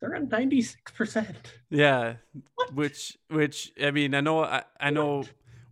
They're 0.00 0.14
at 0.14 0.28
96%. 0.28 1.34
Yeah, 1.70 2.14
What? 2.54 2.74
which 2.74 3.18
which 3.28 3.72
I 3.82 3.90
mean, 3.90 4.14
I 4.14 4.20
know 4.20 4.42
I, 4.44 4.62
I 4.80 4.90
know 4.90 5.24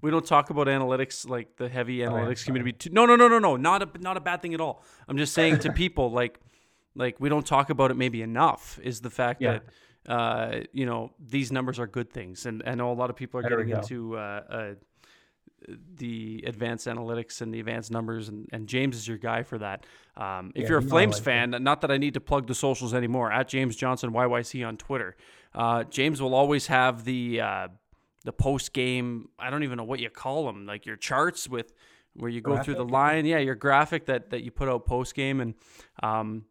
we 0.03 0.11
don't 0.11 0.25
talk 0.25 0.51
about 0.51 0.66
analytics 0.66 1.29
like 1.29 1.57
the 1.57 1.68
heavy 1.68 2.05
Oh, 2.05 2.11
analytics 2.11 2.38
sorry. 2.38 2.44
community. 2.47 2.73
Too. 2.73 2.90
No, 2.90 3.07
no, 3.07 3.16
no, 3.16 3.27
no, 3.29 3.38
no, 3.38 3.57
not 3.57 3.83
a 3.83 3.99
not 4.01 4.16
a 4.16 4.21
bad 4.21 4.42
thing 4.42 4.53
at 4.55 4.61
all. 4.61 4.85
I'm 5.09 5.16
just 5.16 5.33
saying 5.33 5.61
to 5.61 5.73
people 5.85 6.11
like 6.11 6.40
like 6.94 7.16
we 7.21 7.29
don't 7.31 7.47
talk 7.47 7.71
about 7.71 7.90
it 7.90 7.97
maybe 7.97 8.21
enough 8.23 8.79
is 8.83 9.01
the 9.01 9.11
fact 9.11 9.40
Yeah. 9.40 9.53
that 9.55 9.62
uh 10.09 10.61
you 10.73 10.87
know 10.87 11.12
these 11.21 11.53
numbers 11.53 11.79
are 11.79 11.87
good 11.87 12.11
things 12.11 12.47
and 12.47 12.62
I 12.66 12.75
know 12.75 12.90
a 12.90 12.94
lot 12.94 13.11
of 13.11 13.16
people 13.16 13.38
are 13.38 13.42
There 13.42 13.59
getting 13.59 13.77
into 13.77 14.16
uh, 14.16 14.42
uh 14.51 14.75
the 15.97 16.44
advanced 16.47 16.87
analytics 16.87 17.40
and 17.40 17.53
the 17.53 17.61
advanced 17.61 17.90
numbers 17.90 18.29
and, 18.29 18.49
and 18.53 18.68
James 18.68 18.97
is 18.97 19.09
your 19.09 19.18
guy 19.18 19.42
for 19.42 19.59
that. 19.59 19.85
Um, 20.16 20.53
if 20.55 20.62
Yeah, 20.62 20.68
you're 20.71 20.79
a 20.79 20.83
you 20.83 20.88
know 20.88 20.94
I 20.94 20.99
Flames 20.99 21.16
like 21.16 21.25
fan, 21.25 21.51
not 21.61 21.81
that 21.81 21.90
I 21.90 21.99
need 21.99 22.14
to 22.14 22.21
plug 22.21 22.47
the 22.47 22.55
socials 22.55 22.94
anymore, 22.94 23.33
at 23.33 23.49
James 23.49 23.77
Johnson 23.77 24.12
YYC 24.12 24.66
on 24.66 24.77
Twitter. 24.77 25.16
Uh, 25.55 25.85
James 25.85 26.23
will 26.23 26.35
always 26.35 26.68
have 26.68 27.05
the 27.05 27.40
uh, 27.40 27.68
the 28.25 28.33
post 28.33 28.73
game. 28.73 29.29
I 29.38 29.51
don't 29.51 29.62
even 29.64 29.79
know 29.79 29.85
what 29.85 30.01
you 30.01 30.11
call 30.11 30.47
them, 30.47 30.66
like 30.66 30.87
your 30.87 30.97
charts 30.97 31.49
with 31.49 31.73
where 32.14 32.31
you 32.31 32.40
go 32.40 32.62
through 32.62 32.75
the 32.77 32.85
line. 32.85 33.27
Yeah, 33.27 33.38
your 33.38 33.55
graphic 33.55 34.07
that 34.07 34.31
that 34.31 34.42
you 34.42 34.51
put 34.51 34.68
out 34.68 34.87
post 34.87 35.14
game, 35.14 35.40
and 35.40 35.55
um, 36.03 36.44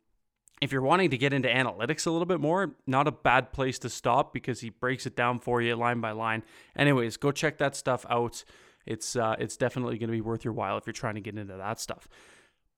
if 0.61 0.71
you're 0.71 0.81
wanting 0.81 1.09
to 1.11 1.17
get 1.17 1.33
into 1.33 1.47
analytics 1.47 2.07
a 2.07 2.11
little 2.11 2.25
bit 2.25 2.39
more, 2.39 2.75
not 2.87 3.07
a 3.07 3.11
bad 3.11 3.51
place 3.51 3.77
to 3.79 3.89
stop 3.89 4.33
because 4.33 4.61
he 4.61 4.69
breaks 4.69 5.05
it 5.05 5.15
down 5.15 5.39
for 5.39 5.61
you 5.61 5.75
line 5.75 6.01
by 6.01 6.11
line. 6.11 6.43
Anyways, 6.75 7.17
go 7.17 7.31
check 7.31 7.57
that 7.59 7.75
stuff 7.75 8.05
out. 8.09 8.43
It's 8.85 9.15
uh, 9.15 9.35
it's 9.37 9.57
definitely 9.57 9.97
going 9.97 10.07
to 10.07 10.13
be 10.13 10.21
worth 10.21 10.43
your 10.43 10.53
while 10.53 10.77
if 10.77 10.87
you're 10.87 10.93
trying 10.93 11.15
to 11.15 11.21
get 11.21 11.37
into 11.37 11.57
that 11.57 11.79
stuff. 11.79 12.07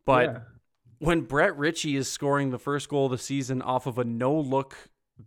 But 0.06 0.26
Yeah. 0.26 0.40
when 0.98 1.22
Brett 1.22 1.58
Ritchie 1.58 1.96
is 1.96 2.12
scoring 2.12 2.50
the 2.50 2.60
first 2.60 2.90
goal 2.90 3.06
of 3.06 3.12
the 3.12 3.18
season 3.18 3.62
off 3.62 3.86
of 3.88 3.98
a 3.98 4.04
no 4.04 4.34
look 4.38 4.76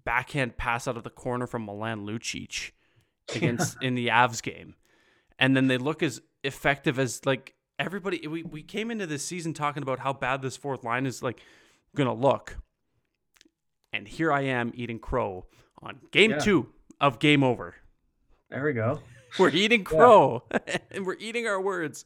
backhand 0.04 0.56
pass 0.56 0.88
out 0.88 0.96
of 0.96 1.04
the 1.04 1.10
corner 1.10 1.46
from 1.46 1.64
Milan 1.64 2.06
Lucic 2.06 2.72
against 3.34 3.80
in 3.82 3.94
the 3.94 4.08
Avs 4.08 4.42
game, 4.42 4.74
and 5.38 5.56
then 5.56 5.68
they 5.68 5.78
look 5.78 6.02
as 6.02 6.20
effective 6.44 6.98
as 6.98 7.24
like 7.24 7.54
everybody. 7.78 8.26
We 8.26 8.42
we 8.42 8.62
came 8.62 8.90
into 8.90 9.06
this 9.06 9.24
season 9.24 9.54
talking 9.54 9.82
about 9.82 10.00
how 10.00 10.12
bad 10.12 10.42
this 10.42 10.56
fourth 10.56 10.84
line 10.84 11.06
is 11.06 11.22
like 11.22 11.40
gonna 11.94 12.14
look, 12.14 12.56
and 13.92 14.06
here 14.06 14.32
I 14.32 14.42
am 14.42 14.72
eating 14.74 14.98
crow 14.98 15.46
on 15.82 15.98
game 16.10 16.32
Yeah. 16.32 16.38
two 16.38 16.68
of 17.00 17.18
Game 17.18 17.42
Over. 17.42 17.74
There 18.50 18.64
we 18.64 18.72
go. 18.72 19.00
We're 19.38 19.50
eating 19.50 19.82
crow, 19.82 20.44
and 20.90 21.06
we're 21.06 21.16
eating 21.18 21.46
our 21.46 21.58
words, 21.58 22.04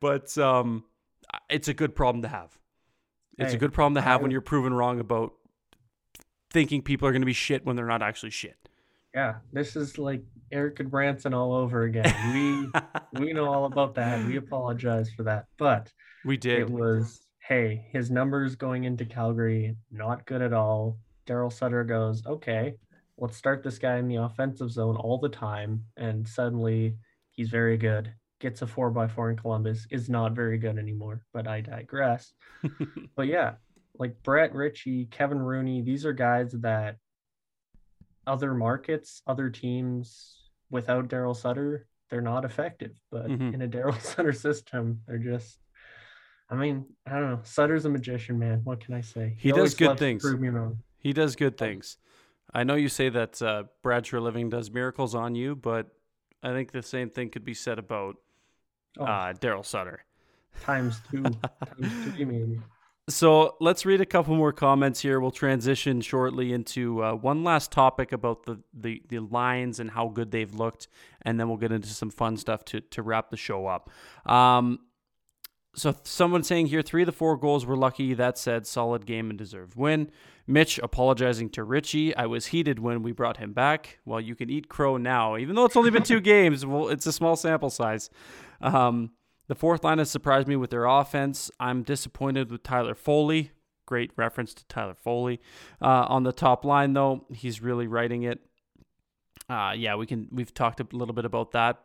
but 0.00 0.38
um, 0.38 0.84
it's 1.50 1.66
a 1.66 1.74
good 1.74 1.96
problem 1.96 2.22
to 2.22 2.28
have. 2.28 2.56
It's 3.36 3.52
a 3.52 3.56
good 3.56 3.72
problem 3.72 3.94
to 3.96 4.00
have 4.00 4.20
I- 4.20 4.22
when 4.22 4.30
you're 4.30 4.40
proven 4.40 4.72
wrong 4.72 5.00
about 5.00 5.32
thinking 6.52 6.82
people 6.82 7.08
are 7.08 7.12
going 7.12 7.22
to 7.22 7.26
be 7.26 7.32
shit 7.32 7.66
when 7.66 7.74
they're 7.74 7.84
not 7.86 8.00
actually 8.02 8.30
shit. 8.30 8.56
Yeah. 9.12 9.36
This 9.52 9.74
is 9.74 9.98
like 9.98 10.22
Erik 10.52 10.76
Gudbranson 10.76 11.34
all 11.34 11.52
over 11.52 11.82
again. 11.82 12.14
We 13.12 13.20
we 13.26 13.32
know 13.32 13.46
all 13.52 13.64
about 13.64 13.94
that. 13.96 14.24
We 14.24 14.36
apologize 14.36 15.10
for 15.10 15.24
that. 15.24 15.46
But 15.58 15.92
we 16.24 16.36
did. 16.36 16.60
it 16.60 16.70
was 16.70 17.22
hey, 17.48 17.86
his 17.90 18.10
numbers 18.10 18.54
going 18.56 18.84
into 18.84 19.06
Calgary, 19.06 19.74
not 19.90 20.26
good 20.26 20.42
at 20.42 20.52
all. 20.52 20.98
Daryl 21.26 21.50
Sutter 21.50 21.82
goes, 21.82 22.22
okay, 22.26 22.74
let's 23.16 23.38
start 23.38 23.62
this 23.62 23.78
guy 23.78 23.96
in 23.96 24.06
the 24.06 24.16
offensive 24.16 24.70
zone 24.70 24.96
all 24.96 25.16
the 25.16 25.30
time. 25.30 25.82
And 25.96 26.28
suddenly 26.28 26.96
he's 27.30 27.48
very 27.48 27.78
good. 27.78 28.12
Gets 28.38 28.60
a 28.60 28.66
four 28.66 28.90
by 28.90 29.08
four 29.08 29.30
in 29.30 29.36
Columbus, 29.38 29.86
is 29.90 30.10
not 30.10 30.32
very 30.32 30.58
good 30.58 30.76
anymore. 30.76 31.22
But 31.32 31.48
I 31.48 31.62
digress. 31.62 32.34
but 33.16 33.28
yeah, 33.28 33.54
like 33.98 34.22
Brett 34.22 34.54
Ritchie, 34.54 35.06
Kevin 35.06 35.38
Rooney, 35.38 35.80
these 35.80 36.04
are 36.04 36.12
guys 36.12 36.52
that 36.52 36.96
other 38.26 38.52
markets, 38.52 39.22
other 39.26 39.48
teams 39.48 40.36
without 40.70 41.08
Daryl 41.08 41.34
Sutter, 41.34 41.86
they're 42.10 42.20
not 42.20 42.44
effective. 42.44 42.92
But 43.10 43.28
Mhm. 43.28 43.54
in 43.54 43.62
a 43.62 43.68
Daryl 43.68 43.98
Sutter 44.02 44.34
system, 44.34 45.00
they're 45.06 45.16
just 45.16 45.58
I 46.50 46.54
mean, 46.56 46.86
I 47.06 47.12
don't 47.18 47.30
know. 47.30 47.40
Sutter's 47.42 47.84
a 47.84 47.90
magician, 47.90 48.38
man. 48.38 48.60
What 48.64 48.80
can 48.80 48.94
I 48.94 49.00
say? 49.02 49.36
He 49.38 49.52
does 49.52 49.74
good 49.74 49.98
things. 49.98 50.22
Prove 50.22 50.40
me 50.40 50.48
wrong. 50.48 50.78
He 50.98 51.12
does 51.12 51.36
good 51.36 51.56
things. 51.58 51.96
I 52.54 52.64
know 52.64 52.74
you 52.74 52.88
say 52.88 53.10
that 53.10 53.42
uh, 53.42 53.64
Brad 53.82 54.04
Treliving 54.04 54.48
does 54.50 54.70
miracles 54.70 55.14
on 55.14 55.34
you, 55.34 55.54
but 55.54 55.88
I 56.42 56.52
think 56.52 56.72
the 56.72 56.82
same 56.82 57.10
thing 57.10 57.28
could 57.30 57.44
be 57.44 57.54
said 57.54 57.78
about 57.78 58.16
Oh, 58.98 59.04
uh, 59.04 59.32
Daryl 59.34 59.64
Sutter. 59.64 60.02
times 60.62 61.00
two, 61.10 61.22
times 61.22 62.14
three, 62.14 62.24
maybe. 62.24 62.60
So 63.08 63.56
let's 63.60 63.86
read 63.86 64.00
a 64.00 64.06
couple 64.06 64.34
more 64.34 64.52
comments 64.52 65.00
here. 65.00 65.20
We'll 65.20 65.30
transition 65.30 66.00
shortly 66.00 66.52
into 66.52 67.02
uh, 67.02 67.14
one 67.14 67.44
last 67.44 67.70
topic 67.70 68.12
about 68.12 68.44
the, 68.44 68.58
the, 68.74 69.02
the 69.08 69.20
lines 69.20 69.78
and 69.80 69.90
how 69.90 70.08
good 70.08 70.30
they've 70.30 70.52
looked, 70.52 70.88
and 71.22 71.38
then 71.38 71.48
we'll 71.48 71.58
get 71.58 71.70
into 71.72 71.88
some 71.88 72.10
fun 72.10 72.36
stuff 72.36 72.64
to, 72.66 72.80
to 72.80 73.02
wrap 73.02 73.30
the 73.30 73.36
show 73.36 73.66
up. 73.66 73.88
Um, 74.26 74.80
so 75.78 75.94
someone 76.02 76.42
saying 76.42 76.66
here 76.66 76.82
three 76.82 77.02
of 77.02 77.06
the 77.06 77.12
four 77.12 77.36
goals 77.36 77.64
were 77.64 77.76
lucky. 77.76 78.14
That 78.14 78.36
said, 78.36 78.66
solid 78.66 79.06
game 79.06 79.30
and 79.30 79.38
deserved 79.38 79.74
win. 79.76 80.10
Mitch 80.46 80.78
apologizing 80.78 81.50
to 81.50 81.62
Richie. 81.62 82.16
I 82.16 82.26
was 82.26 82.46
heated 82.46 82.78
when 82.78 83.02
we 83.02 83.12
brought 83.12 83.36
him 83.36 83.52
back. 83.52 83.98
Well, 84.04 84.20
you 84.20 84.34
can 84.34 84.50
eat 84.50 84.68
crow 84.68 84.96
now, 84.96 85.36
even 85.36 85.54
though 85.54 85.66
it's 85.66 85.76
only 85.76 85.90
been 85.90 86.02
two 86.02 86.20
games. 86.22 86.64
Well, 86.64 86.88
it's 86.88 87.06
a 87.06 87.12
small 87.12 87.36
sample 87.36 87.70
size. 87.70 88.08
Um, 88.60 89.10
the 89.46 89.54
fourth 89.54 89.84
line 89.84 89.98
has 89.98 90.10
surprised 90.10 90.48
me 90.48 90.56
with 90.56 90.70
their 90.70 90.86
offense. 90.86 91.50
I'm 91.60 91.82
disappointed 91.82 92.50
with 92.50 92.62
Tyler 92.62 92.94
Foley. 92.94 93.52
Great 93.86 94.10
reference 94.16 94.54
to 94.54 94.64
Tyler 94.66 94.94
Foley. 94.94 95.40
Uh, 95.80 96.06
on 96.08 96.22
the 96.22 96.32
top 96.32 96.64
line, 96.64 96.92
though, 96.92 97.26
he's 97.32 97.62
really 97.62 97.86
writing 97.86 98.22
it. 98.24 98.40
Uh, 99.48 99.72
yeah, 99.76 99.94
we 99.96 100.06
can. 100.06 100.28
We've 100.30 100.52
talked 100.52 100.80
a 100.80 100.86
little 100.92 101.14
bit 101.14 101.24
about 101.24 101.52
that. 101.52 101.78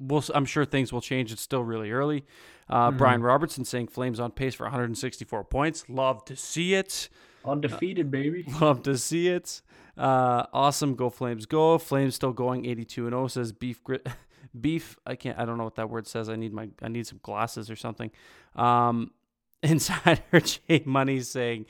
We'll, 0.00 0.24
I'm 0.34 0.46
sure 0.46 0.64
things 0.64 0.92
will 0.92 1.00
change. 1.02 1.30
It's 1.32 1.42
still 1.42 1.62
really 1.62 1.90
early. 1.92 2.24
Uh, 2.68 2.90
Mhm. 2.90 2.96
Brian 2.98 3.22
Robertson 3.22 3.64
saying 3.64 3.88
Flames 3.88 4.18
on 4.18 4.30
pace 4.30 4.54
for 4.54 4.64
164 4.64 5.44
points. 5.44 5.84
Love 5.88 6.24
to 6.24 6.34
see 6.36 6.74
it. 6.74 7.08
Undefeated, 7.44 8.10
baby. 8.10 8.44
Love 8.60 8.82
to 8.84 8.96
see 8.98 9.28
it. 9.28 9.60
Uh, 9.98 10.46
awesome. 10.52 10.94
Go 10.94 11.10
Flames. 11.10 11.44
Go. 11.46 11.76
Flames 11.78 12.14
still 12.14 12.32
going 12.32 12.64
82 12.64 13.06
and 13.06 13.12
0 13.12 13.26
says 13.28 13.52
beef 13.52 13.82
grit. 13.84 14.06
Beef. 14.60 14.98
I 15.06 15.14
can't. 15.14 15.38
I 15.38 15.44
don't 15.44 15.58
know 15.58 15.64
what 15.64 15.76
that 15.76 15.90
word 15.90 16.06
says. 16.08 16.28
I 16.28 16.34
need 16.36 16.52
my. 16.52 16.70
I 16.82 16.88
need 16.88 17.06
some 17.06 17.20
glasses 17.22 17.70
or 17.70 17.76
something. 17.76 18.10
Um, 18.56 19.12
Insider 19.62 20.40
J 20.40 20.82
Money 20.86 21.20
saying, 21.20 21.66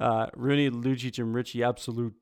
uh, 0.00 0.26
Rooney, 0.34 0.70
Lucic, 0.70 1.18
and 1.18 1.34
Richie 1.34 1.62
absolute 1.62 2.14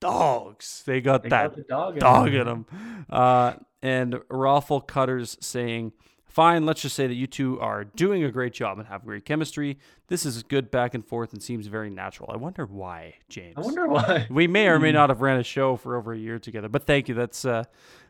dogs. 0.00 0.82
They 0.86 1.00
got 1.00 1.22
They 1.22 1.30
that 1.30 1.48
got 1.48 1.56
the 1.56 1.62
dog 1.62 1.94
in 1.94 2.00
dog 2.00 2.26
them. 2.32 2.34
in 2.40 2.46
them. 2.46 2.66
Uh, 3.10 3.52
and 3.86 4.20
Raffle 4.28 4.80
Cutters 4.80 5.36
saying, 5.40 5.92
Fine, 6.26 6.66
let's 6.66 6.82
just 6.82 6.94
say 6.94 7.06
that 7.06 7.14
you 7.14 7.26
two 7.26 7.58
are 7.60 7.84
doing 7.84 8.22
a 8.22 8.30
great 8.30 8.52
job 8.52 8.78
and 8.78 8.86
have 8.88 9.04
great 9.06 9.24
chemistry. 9.24 9.78
This 10.08 10.26
is 10.26 10.42
good 10.42 10.70
back 10.70 10.92
and 10.92 11.02
forth 11.02 11.32
and 11.32 11.42
seems 11.42 11.66
very 11.66 11.88
natural. 11.88 12.30
I 12.30 12.36
wonder 12.36 12.66
why, 12.66 13.14
James. 13.30 13.54
I 13.56 13.60
wonder 13.62 13.86
why. 13.86 14.26
we 14.28 14.46
may 14.46 14.68
or 14.68 14.78
may 14.78 14.90
Hmm. 14.90 14.96
not 14.96 15.08
have 15.10 15.22
ran 15.22 15.38
a 15.38 15.42
show 15.42 15.76
for 15.76 15.96
over 15.96 16.12
a 16.12 16.18
year 16.18 16.38
together, 16.38 16.68
but 16.68 16.84
thank 16.86 17.08
you. 17.08 17.14
That's 17.14 17.44
uh, 17.46 17.64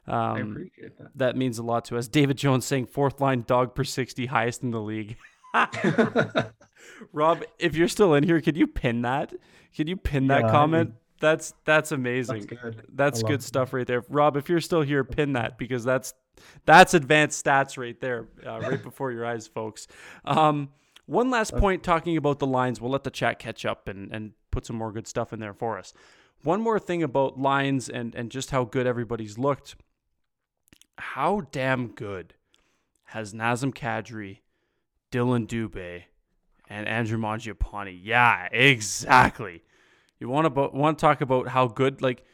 I 0.08 0.40
um, 0.40 0.50
appreciate 0.52 0.98
that. 0.98 1.10
that 1.16 1.36
means 1.36 1.58
a 1.58 1.62
lot 1.62 1.84
to 1.86 1.96
us. 1.98 2.08
David 2.08 2.36
Jones 2.36 2.64
saying 2.64 2.86
fourth 2.86 3.20
line 3.20 3.44
dog 3.46 3.74
per 3.76 3.84
sixty, 3.84 4.26
highest 4.26 4.62
in 4.64 4.70
the 4.72 4.80
league. 4.80 5.16
Rob, 7.12 7.42
if 7.58 7.76
you're 7.76 7.88
still 7.88 8.14
in 8.14 8.24
here, 8.24 8.40
could 8.40 8.56
you 8.56 8.66
pin 8.66 9.02
that? 9.02 9.32
Could 9.76 9.88
you 9.88 9.96
pin 9.96 10.26
that 10.28 10.40
Yeah, 10.42 10.48
I 10.48 10.50
comment? 10.50 10.88
mean- 10.90 10.96
that's 11.20 11.54
that's 11.64 11.92
amazing. 11.92 12.46
That's 12.46 12.62
good. 12.62 12.82
That's 12.94 13.22
good 13.22 13.42
stuff 13.42 13.72
right 13.72 13.86
there, 13.86 14.04
Rob. 14.08 14.36
If 14.36 14.48
you're 14.48 14.60
still 14.60 14.82
here, 14.82 15.04
pin 15.04 15.32
that 15.34 15.58
because 15.58 15.84
that's 15.84 16.14
that's 16.64 16.94
advanced 16.94 17.44
stats 17.44 17.78
right 17.78 17.98
there, 18.00 18.28
uh, 18.46 18.60
right 18.60 18.82
before 18.82 19.12
your 19.12 19.24
eyes, 19.24 19.46
folks. 19.46 19.86
Um, 20.24 20.70
one 21.06 21.30
last 21.30 21.56
point 21.56 21.82
talking 21.82 22.16
about 22.16 22.38
the 22.38 22.46
lines. 22.46 22.80
We'll 22.80 22.90
let 22.90 23.04
the 23.04 23.10
chat 23.10 23.38
catch 23.38 23.64
up 23.64 23.88
and 23.88 24.12
and 24.12 24.32
put 24.50 24.66
some 24.66 24.76
more 24.76 24.92
good 24.92 25.06
stuff 25.06 25.32
in 25.32 25.40
there 25.40 25.54
for 25.54 25.78
us. 25.78 25.92
One 26.42 26.60
more 26.60 26.78
thing 26.78 27.02
about 27.02 27.38
lines 27.38 27.88
and 27.88 28.14
and 28.14 28.30
just 28.30 28.50
how 28.50 28.64
good 28.64 28.86
everybody's 28.86 29.38
looked. 29.38 29.76
How 30.98 31.42
damn 31.52 31.88
good 31.88 32.34
has 33.10 33.32
Nazem 33.32 33.74
Kadri, 33.74 34.38
Dillon 35.10 35.46
Dubé, 35.46 36.04
and 36.68 36.88
Andrew 36.88 37.18
Mangiapane? 37.18 37.98
Yeah, 38.02 38.48
exactly. 38.50 39.62
You 40.20 40.28
want 40.28 40.52
to 40.54 40.68
want 40.72 40.98
to 40.98 41.00
talk 41.02 41.20
about 41.20 41.48
how 41.48 41.66
good 41.68 42.00
like 42.02 42.24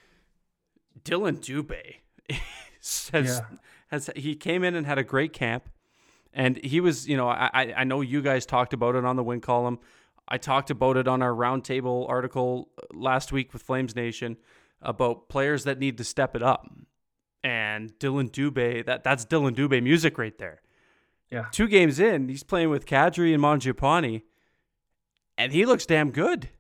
Dillon 1.05 1.39
Dubé 1.39 1.97
has 2.31 3.11
Yeah. 3.13 3.41
has 3.89 4.11
he 4.17 4.35
came 4.37 4.65
in 4.65 4.75
and 4.75 4.87
had 4.87 4.99
a 4.99 5.05
great 5.05 5.33
camp, 5.33 5.69
and 6.33 6.57
he 6.65 6.81
was 6.81 7.09
you 7.09 7.17
know 7.17 7.29
I 7.29 7.75
I- 7.77 7.85
know 7.85 8.01
you 8.01 8.23
guys 8.23 8.47
talked 8.47 8.73
about 8.73 8.95
it 8.95 9.05
on 9.05 9.17
the 9.17 9.23
win 9.25 9.41
column. 9.41 9.79
I 10.29 10.39
talked 10.39 10.71
about 10.71 10.97
it 10.97 11.09
on 11.09 11.21
our 11.23 11.33
roundtable 11.33 12.09
article 12.09 12.71
uh, 12.79 12.87
last 12.97 13.33
week 13.33 13.53
with 13.53 13.63
Flames 13.63 13.97
Nation 13.97 14.37
about 14.81 15.29
players 15.29 15.65
that 15.65 15.79
need 15.79 15.99
to 15.99 16.05
step 16.05 16.37
it 16.37 16.43
up, 16.43 16.71
and 17.43 17.99
Dillon 17.99 18.29
Dubé 18.31 18.85
that 18.87 19.03
that's 19.03 19.25
Dillon 19.25 19.55
Dubé 19.55 19.83
music 19.83 20.19
right 20.19 20.37
there. 20.39 20.63
Yeah. 21.31 21.47
Two 21.51 21.67
games 21.67 21.99
in, 21.99 22.29
he's 22.29 22.43
playing 22.43 22.69
with 22.71 22.85
Kadri 22.87 23.33
and 23.35 23.43
Mangiapane, 23.43 24.23
and 25.39 25.53
he 25.53 25.65
looks 25.65 25.87
damn 25.87 26.11
good. 26.11 26.51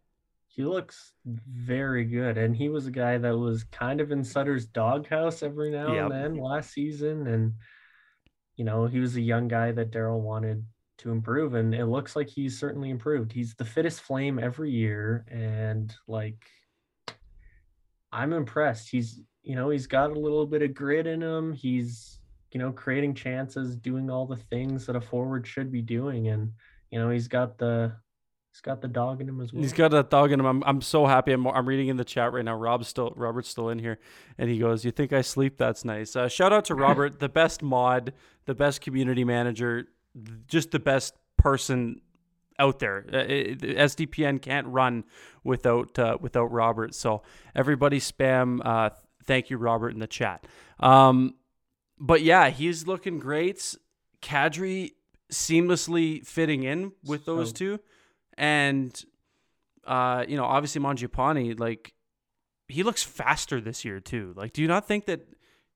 He 0.54 0.64
looks 0.64 1.14
very 1.24 2.04
good, 2.04 2.36
and 2.36 2.54
he 2.54 2.68
was 2.68 2.86
a 2.86 2.90
guy 2.90 3.16
that 3.16 3.36
was 3.36 3.64
kind 3.64 4.00
of 4.02 4.12
in 4.12 4.22
Sutter's 4.22 4.66
doghouse 4.66 5.42
every 5.42 5.70
now 5.70 5.94
Yep. 5.94 6.02
and 6.04 6.12
then 6.12 6.34
last 6.36 6.72
season, 6.72 7.26
and 7.26 7.54
you 8.56 8.64
know 8.64 8.86
he 8.86 9.00
was 9.00 9.16
a 9.16 9.20
young 9.22 9.48
guy 9.48 9.72
that 9.72 9.90
Daryl 9.90 10.20
wanted 10.20 10.62
to 10.98 11.10
improve, 11.10 11.54
and 11.54 11.74
it 11.74 11.86
looks 11.86 12.14
like 12.14 12.28
he's 12.28 12.58
certainly 12.60 12.90
improved. 12.90 13.32
He's 13.32 13.54
the 13.54 13.64
fittest 13.64 14.02
flame 14.02 14.38
every 14.38 14.70
year, 14.70 15.24
and 15.30 15.94
like 16.06 16.44
I'm 18.12 18.32
impressed. 18.32 18.90
He's 18.90 19.20
you 19.42 19.56
know 19.56 19.70
he's 19.70 19.86
got 19.86 20.10
a 20.10 20.20
little 20.20 20.46
bit 20.46 20.62
of 20.62 20.74
grit 20.74 21.06
in 21.06 21.22
him. 21.22 21.52
He's 21.52 22.20
you 22.50 22.58
know 22.60 22.72
creating 22.72 23.14
chances, 23.14 23.76
doing 23.76 24.10
all 24.10 24.26
the 24.26 24.36
things 24.36 24.84
that 24.86 24.96
a 24.96 25.00
forward 25.00 25.46
should 25.46 25.72
be 25.72 25.82
doing, 25.82 26.28
and 26.28 26.52
you 26.90 26.98
know 26.98 27.08
he's 27.10 27.28
got 27.28 27.56
the 27.58 27.92
he's 28.52 28.60
got 28.60 28.80
the 28.80 28.88
dog 28.88 29.20
in 29.20 29.28
him 29.28 29.40
as 29.40 29.52
well. 29.52 29.62
He's 29.62 29.72
got 29.72 29.90
that 29.92 30.10
dog 30.10 30.30
in 30.32 30.38
him. 30.40 30.46
I'm, 30.46 30.62
I'm 30.64 30.80
so 30.80 31.06
happy. 31.06 31.32
I'm, 31.32 31.46
I'm 31.46 31.66
reading 31.66 31.88
in 31.88 31.96
the 31.96 32.04
chat 32.04 32.32
right 32.32 32.44
now. 32.44 32.54
Rob's 32.54 32.86
still 32.88 33.12
Robert's 33.16 33.48
still 33.48 33.68
in 33.70 33.78
here, 33.78 33.98
and 34.38 34.48
he 34.50 34.58
goes, 34.58 34.84
"You 34.84 34.90
think 34.90 35.12
I 35.12 35.22
sleep? 35.22 35.56
That's 35.58 35.84
nice." 35.84 36.14
Uh, 36.14 36.28
shout 36.28 36.52
out 36.52 36.64
to 36.66 36.74
Robert, 36.86 37.18
the 37.18 37.28
best 37.28 37.62
mod, 37.62 38.12
the 38.46 38.54
best 38.54 38.80
community 38.80 39.24
manager, 39.24 39.88
just 40.46 40.70
the 40.70 40.78
best 40.78 41.14
person 41.36 42.00
out 42.58 42.78
there. 42.78 43.06
Uh, 43.12 43.16
it- 43.18 43.60
SDPN 43.62 44.40
can't 44.40 44.66
run 44.68 45.04
without 45.44 45.98
uh, 45.98 46.18
without 46.20 46.52
Robert. 46.52 46.94
So 46.94 47.22
everybody 47.54 47.98
spam. 47.98 48.60
Uh, 48.64 48.90
thank 49.24 49.50
you, 49.50 49.56
Robert, 49.56 49.90
in 49.94 49.98
the 50.00 50.06
chat. 50.06 50.46
Um, 50.78 51.34
but 51.98 52.22
yeah, 52.22 52.50
he's 52.50 52.86
looking 52.86 53.18
great. 53.18 53.76
Kadri 54.20 54.92
seamlessly 55.32 56.24
fitting 56.26 56.62
in 56.62 56.92
with 57.04 57.24
those 57.24 57.48
So- 57.48 57.54
two, 57.54 57.80
and 58.36 59.04
uh, 59.86 60.24
you 60.28 60.36
know, 60.36 60.44
obviously 60.44 60.80
Mangiapane, 60.80 61.58
like 61.58 61.94
he 62.68 62.82
looks 62.82 63.02
faster 63.02 63.60
this 63.60 63.84
year 63.84 64.00
too. 64.00 64.32
Like, 64.36 64.52
do 64.52 64.62
you 64.62 64.68
not 64.68 64.86
think 64.86 65.06
that 65.06 65.26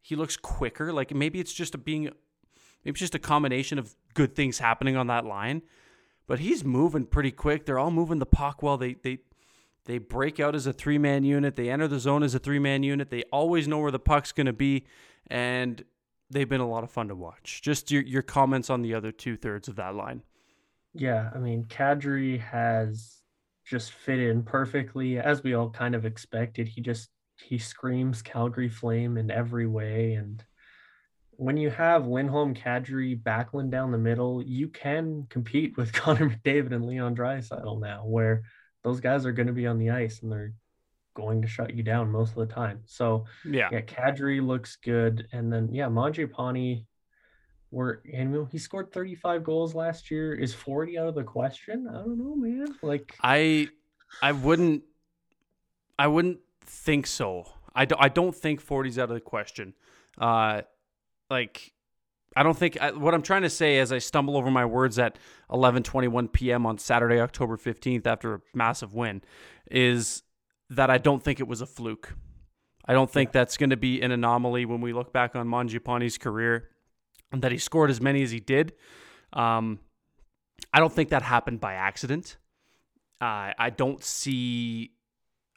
he 0.01 0.17
looks 0.17 0.37
quicker? 0.37 0.93
Like 0.93 1.15
maybe 1.15 1.41
it's 1.41 1.53
just 1.53 1.75
a 1.75 1.79
being, 1.79 2.05
maybe 2.85 2.93
it's 2.93 3.01
just 3.01 3.15
a 3.15 3.21
combination 3.21 3.79
of 3.79 3.95
good 4.15 4.35
things 4.35 4.59
happening 4.59 4.97
on 4.97 5.09
that 5.09 5.25
line. 5.25 5.63
But 6.27 6.41
he's 6.41 6.65
moving 6.65 7.07
pretty 7.07 7.31
quick. 7.31 7.67
They're 7.67 7.79
all 7.79 7.91
moving 7.91 8.19
the 8.19 8.27
puck 8.27 8.63
well. 8.63 8.77
They 8.77 8.95
they 8.95 9.19
they 9.85 9.99
break 9.99 10.41
out 10.41 10.55
as 10.55 10.67
a 10.67 10.73
three 10.73 10.99
man 10.99 11.25
unit. 11.25 11.55
They 11.57 11.71
enter 11.71 11.87
the 11.87 12.01
zone 12.01 12.23
as 12.23 12.35
a 12.35 12.39
three 12.39 12.59
man 12.59 12.83
unit. 12.83 13.11
They 13.11 13.23
always 13.33 13.69
know 13.69 13.79
where 13.79 13.93
the 13.93 14.01
puck's 14.01 14.33
going 14.33 14.47
to 14.47 14.53
be, 14.53 14.87
and 15.29 15.85
they've 16.31 16.49
been 16.49 16.61
a 16.61 16.69
lot 16.69 16.83
of 16.83 16.91
fun 16.91 17.09
to 17.09 17.15
watch. 17.15 17.61
Just 17.63 17.91
your 17.93 18.03
your 18.03 18.23
comments 18.23 18.71
on 18.71 18.83
the 18.83 18.95
other 18.95 19.13
two 19.13 19.37
thirds 19.37 19.69
of 19.69 19.77
that 19.77 19.95
line. 19.95 20.23
Yeah, 20.99 21.31
I 21.35 21.39
mean, 21.39 21.65
Kadri 21.65 22.41
has 22.41 23.21
just 23.65 23.93
fit 23.93 24.19
in 24.19 24.43
perfectly, 24.43 25.19
as 25.19 25.43
we 25.43 25.55
all 25.55 25.71
kind 25.71 25.95
of 25.95 26.05
expected. 26.05 26.69
He 26.69 26.81
just 26.81 27.09
he 27.39 27.59
screams 27.59 28.23
Calgary 28.23 28.69
Flame 28.69 29.19
in 29.19 29.31
every 29.31 29.67
way, 29.67 30.15
and 30.15 30.43
when 31.39 31.57
you 31.57 31.71
have 31.71 32.07
Lindholm, 32.07 32.55
Kadri, 32.55 33.21
Backlund 33.21 33.71
down 33.71 33.93
the 33.93 33.99
middle, 33.99 34.43
you 34.43 34.69
can 34.69 35.27
compete 35.29 35.77
with 35.77 35.93
Connor 35.93 36.31
McDavid 36.31 36.73
and 36.73 36.87
Leon 36.87 37.15
Draisaitl 37.15 37.81
now, 37.81 38.05
where 38.07 38.43
those 38.83 39.01
guys 39.01 39.27
are 39.27 39.33
going 39.33 39.49
to 39.49 39.53
be 39.53 39.67
on 39.67 39.79
the 39.79 39.91
ice 39.91 40.23
and 40.23 40.33
they're 40.33 40.55
going 41.15 41.43
to 41.43 41.49
shut 41.49 41.75
you 41.75 41.83
down 41.83 42.11
most 42.11 42.31
of 42.31 42.49
the 42.49 42.55
time. 42.55 42.81
So 42.87 43.25
Yeah, 43.45 43.69
yeah, 43.73 43.81
Kadri 43.81 44.45
looks 44.45 44.77
good, 44.77 45.29
and 45.33 45.53
then 45.53 45.73
yeah, 45.73 45.89
Mangiapane. 45.89 46.85
Were 47.71 48.03
and 48.13 48.47
he 48.51 48.59
scored 48.59 48.93
35 48.93 49.43
goals 49.43 49.75
last 49.75 50.11
year. 50.11 50.35
Is 50.35 50.55
40 50.55 50.99
out 50.99 51.09
of 51.09 51.15
the 51.15 51.25
question? 51.25 51.89
I 51.89 51.95
don't 51.95 52.19
know, 52.19 52.37
man. 52.37 52.69
Like 52.81 53.17
I 53.23 53.69
I 54.23 54.33
wouldn't 54.33 54.85
I 55.99 56.07
wouldn't 56.07 56.39
think 56.61 57.07
so. 57.07 57.45
I 57.75 57.85
don't 57.85 58.01
I 58.01 58.09
don't 58.09 58.35
think 58.35 58.65
40's 58.65 58.99
out 58.99 59.11
of 59.11 59.15
the 59.15 59.21
question. 59.21 59.75
Uh 60.19 60.63
like 61.29 61.73
I 62.37 62.43
don't 62.43 62.57
think 62.57 62.81
I, 62.81 62.93
what 62.93 63.15
I'm 63.15 63.23
trying 63.23 63.43
to 63.43 63.51
say 63.51 63.79
as 63.79 63.91
I 63.91 63.99
stumble 63.99 64.37
over 64.37 64.51
my 64.51 64.65
words 64.65 64.99
at 64.99 65.19
11:21 65.51 66.33
p.m. 66.33 66.67
on 66.67 66.79
Saturday, 66.79 67.19
October 67.19 67.57
15th 67.57 68.07
after 68.07 68.35
a 68.35 68.41
massive 68.55 68.95
win 68.95 69.23
is 69.71 70.23
that 70.71 70.91
I 70.91 70.99
don't 70.99 71.23
think 71.23 71.41
it 71.41 71.49
was 71.49 71.61
a 71.63 71.67
fluke. 71.67 72.15
I 72.85 72.93
don't 72.93 73.11
think 73.11 73.33
that's 73.33 73.57
going 73.57 73.71
to 73.71 73.77
be 73.77 74.01
an 74.03 74.13
anomaly 74.13 74.67
when 74.67 74.81
we 74.81 74.93
look 74.93 75.13
back 75.13 75.35
on 75.35 75.49
Mangiapane's 75.49 76.19
career 76.19 76.69
that 77.33 77.53
he 77.53 77.59
scored 77.59 77.91
as 77.91 78.01
many 78.01 78.23
as 78.23 78.31
he 78.31 78.41
did. 78.41 78.73
Um, 79.33 79.81
I 80.73 80.81
don't 80.81 80.93
think 80.93 81.11
that 81.11 81.23
happened 81.23 81.61
by 81.61 81.75
accident. 81.75 82.37
Uh, 83.21 83.53
I 83.59 83.71
don't 83.75 84.03
see 84.03 84.93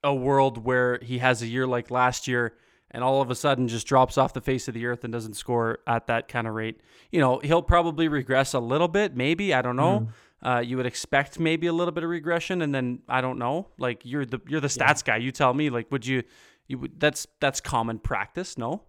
a 0.04 0.14
world 0.14 0.64
where 0.64 1.00
he 1.02 1.18
has 1.18 1.42
a 1.42 1.48
year 1.48 1.68
like 1.68 1.92
last 1.92 2.28
year 2.28 2.56
and 2.92 3.04
all 3.04 3.22
of 3.22 3.30
a 3.30 3.36
sudden 3.36 3.68
just 3.68 3.86
drops 3.86 4.18
off 4.18 4.34
the 4.34 4.42
face 4.42 4.68
of 4.68 4.74
the 4.74 4.86
earth 4.86 5.04
and 5.04 5.14
doesn't 5.14 5.36
score 5.36 5.80
at 5.86 6.08
that 6.08 6.28
kind 6.28 6.48
of 6.48 6.54
rate. 6.54 6.82
You 7.12 7.20
know, 7.20 7.40
he'll 7.40 7.62
probably 7.62 8.08
regress 8.08 8.54
a 8.54 8.60
little 8.60 8.88
bit, 8.88 9.16
maybe. 9.16 9.54
I 9.54 9.62
don't 9.62 9.76
know. 9.76 10.08
Mm. 10.44 10.58
Uh, 10.58 10.60
you 10.60 10.78
would 10.78 10.86
expect 10.86 11.40
maybe 11.40 11.68
a 11.68 11.74
little 11.74 11.92
bit 11.92 12.04
of 12.04 12.10
regression, 12.10 12.62
and 12.62 12.74
then 12.74 13.00
I 13.10 13.20
don't 13.22 13.38
know. 13.38 13.68
Like 13.78 14.02
you're 14.06 14.26
the 14.26 14.40
you're 14.48 14.62
the 14.62 14.68
stats 14.68 15.06
yeah. 15.06 15.16
guy. 15.16 15.18
You 15.18 15.32
tell 15.32 15.54
me. 15.54 15.70
Like, 15.70 15.92
would 15.92 16.06
you? 16.06 16.24
You 16.68 16.78
would. 16.78 17.00
That's 17.00 17.28
that's 17.42 17.60
common 17.60 18.00
practice. 18.00 18.58
No. 18.58 18.84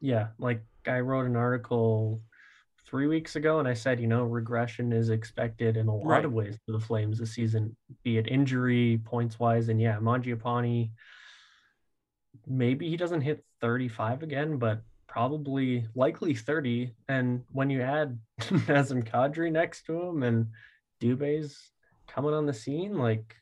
Yeah, 0.00 0.28
like 0.38 0.62
I 0.88 1.00
wrote 1.00 1.26
an 1.26 1.36
article 1.36 2.20
three 2.86 3.06
weeks 3.06 3.36
ago, 3.36 3.58
and 3.58 3.68
I 3.68 3.74
said, 3.74 4.00
you 4.00 4.06
know, 4.06 4.24
regression 4.24 4.92
is 4.92 5.10
expected 5.10 5.76
in 5.76 5.88
a 5.88 5.94
lot 5.94 6.06
right. 6.06 6.24
of 6.24 6.32
ways 6.32 6.58
for 6.64 6.72
the 6.72 6.80
Flames 6.80 7.18
this 7.18 7.34
season, 7.34 7.76
be 8.02 8.18
it 8.18 8.28
injury, 8.28 9.00
points 9.04 9.38
wise, 9.38 9.68
and 9.68 9.80
yeah, 9.80 9.98
Mangiapane. 10.00 10.90
Maybe 12.46 12.88
he 12.88 12.96
doesn't 12.96 13.22
hit 13.22 13.44
35 13.60 14.22
again, 14.22 14.58
but 14.58 14.82
probably 15.08 15.86
likely 15.94 16.34
30. 16.34 16.92
And 17.08 17.44
when 17.52 17.70
you 17.70 17.80
add 17.80 18.18
Nazem 18.40 19.08
Kadri 19.08 19.50
next 19.50 19.86
to 19.86 20.00
him 20.00 20.22
and 20.22 20.48
Dubé's 21.00 21.70
coming 22.06 22.34
on 22.34 22.46
the 22.46 22.52
scene, 22.52 22.98
like 22.98 23.36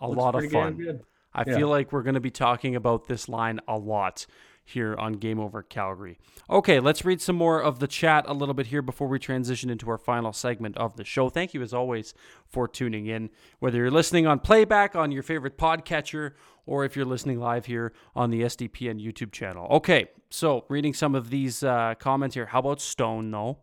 a 0.00 0.08
lot 0.08 0.34
of 0.34 0.50
fun. 0.50 1.00
I 1.34 1.44
yeah. 1.46 1.56
feel 1.56 1.68
like 1.68 1.92
we're 1.92 2.02
going 2.02 2.14
to 2.14 2.20
be 2.20 2.30
talking 2.30 2.76
about 2.76 3.08
this 3.08 3.28
line 3.28 3.60
a 3.66 3.76
lot 3.76 4.26
here 4.64 4.94
on 4.96 5.14
Game 5.14 5.38
Over 5.38 5.62
Calgary. 5.62 6.18
Okay, 6.48 6.80
let's 6.80 7.04
read 7.04 7.20
some 7.20 7.36
more 7.36 7.62
of 7.62 7.78
the 7.78 7.86
chat 7.86 8.24
a 8.26 8.32
little 8.32 8.54
bit 8.54 8.68
here 8.68 8.82
before 8.82 9.08
we 9.08 9.18
transition 9.18 9.68
into 9.70 9.90
our 9.90 9.98
final 9.98 10.32
segment 10.32 10.76
of 10.76 10.96
the 10.96 11.04
show. 11.04 11.28
Thank 11.28 11.54
you, 11.54 11.62
as 11.62 11.74
always, 11.74 12.14
for 12.48 12.66
tuning 12.66 13.06
in. 13.06 13.30
Whether 13.58 13.78
you're 13.78 13.90
listening 13.90 14.26
on 14.26 14.40
playback 14.40 14.96
on 14.96 15.12
your 15.12 15.22
favorite 15.22 15.58
podcatcher 15.58 16.32
or 16.66 16.84
if 16.84 16.96
you're 16.96 17.04
listening 17.04 17.38
live 17.38 17.66
here 17.66 17.92
on 18.16 18.30
the 18.30 18.42
SDPN 18.42 19.04
YouTube 19.04 19.32
channel. 19.32 19.66
Okay, 19.70 20.08
so 20.30 20.64
reading 20.68 20.94
some 20.94 21.14
of 21.14 21.30
these 21.30 21.62
uh, 21.62 21.94
comments 21.98 22.34
here. 22.34 22.46
How 22.46 22.60
about 22.60 22.80
Stone, 22.80 23.30
though? 23.30 23.58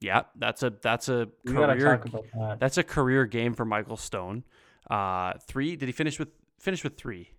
Yeah, 0.00 0.22
that's 0.34 0.62
a 0.62 0.70
that's 0.70 1.08
a 1.08 1.28
we 1.44 1.52
career 1.52 2.02
that. 2.34 2.58
that's 2.58 2.78
a 2.78 2.82
career 2.82 3.26
game 3.26 3.54
for 3.54 3.64
Michael 3.66 3.98
Stone. 3.98 4.44
Uh, 4.90 5.34
three. 5.46 5.76
Did 5.76 5.86
he 5.86 5.92
finish 5.92 6.18
with 6.18 6.30
finish 6.58 6.82
with 6.82 6.96
three? 6.96 7.32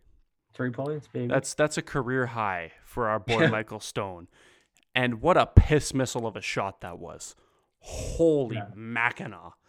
Three 0.53 0.71
points, 0.71 1.07
baby. 1.07 1.27
That's 1.27 1.53
that's 1.53 1.77
a 1.77 1.81
career 1.81 2.27
high 2.27 2.73
for 2.85 3.07
our 3.07 3.19
boy 3.19 3.47
Michael 3.51 3.79
Stone. 3.79 4.27
And 4.93 5.21
what 5.21 5.37
a 5.37 5.45
piss 5.45 5.93
missile 5.93 6.27
of 6.27 6.35
a 6.35 6.41
shot 6.41 6.81
that 6.81 6.99
was. 6.99 7.35
Holy 7.79 8.57
yeah. 8.57 8.67
Mackinaw. 8.75 9.51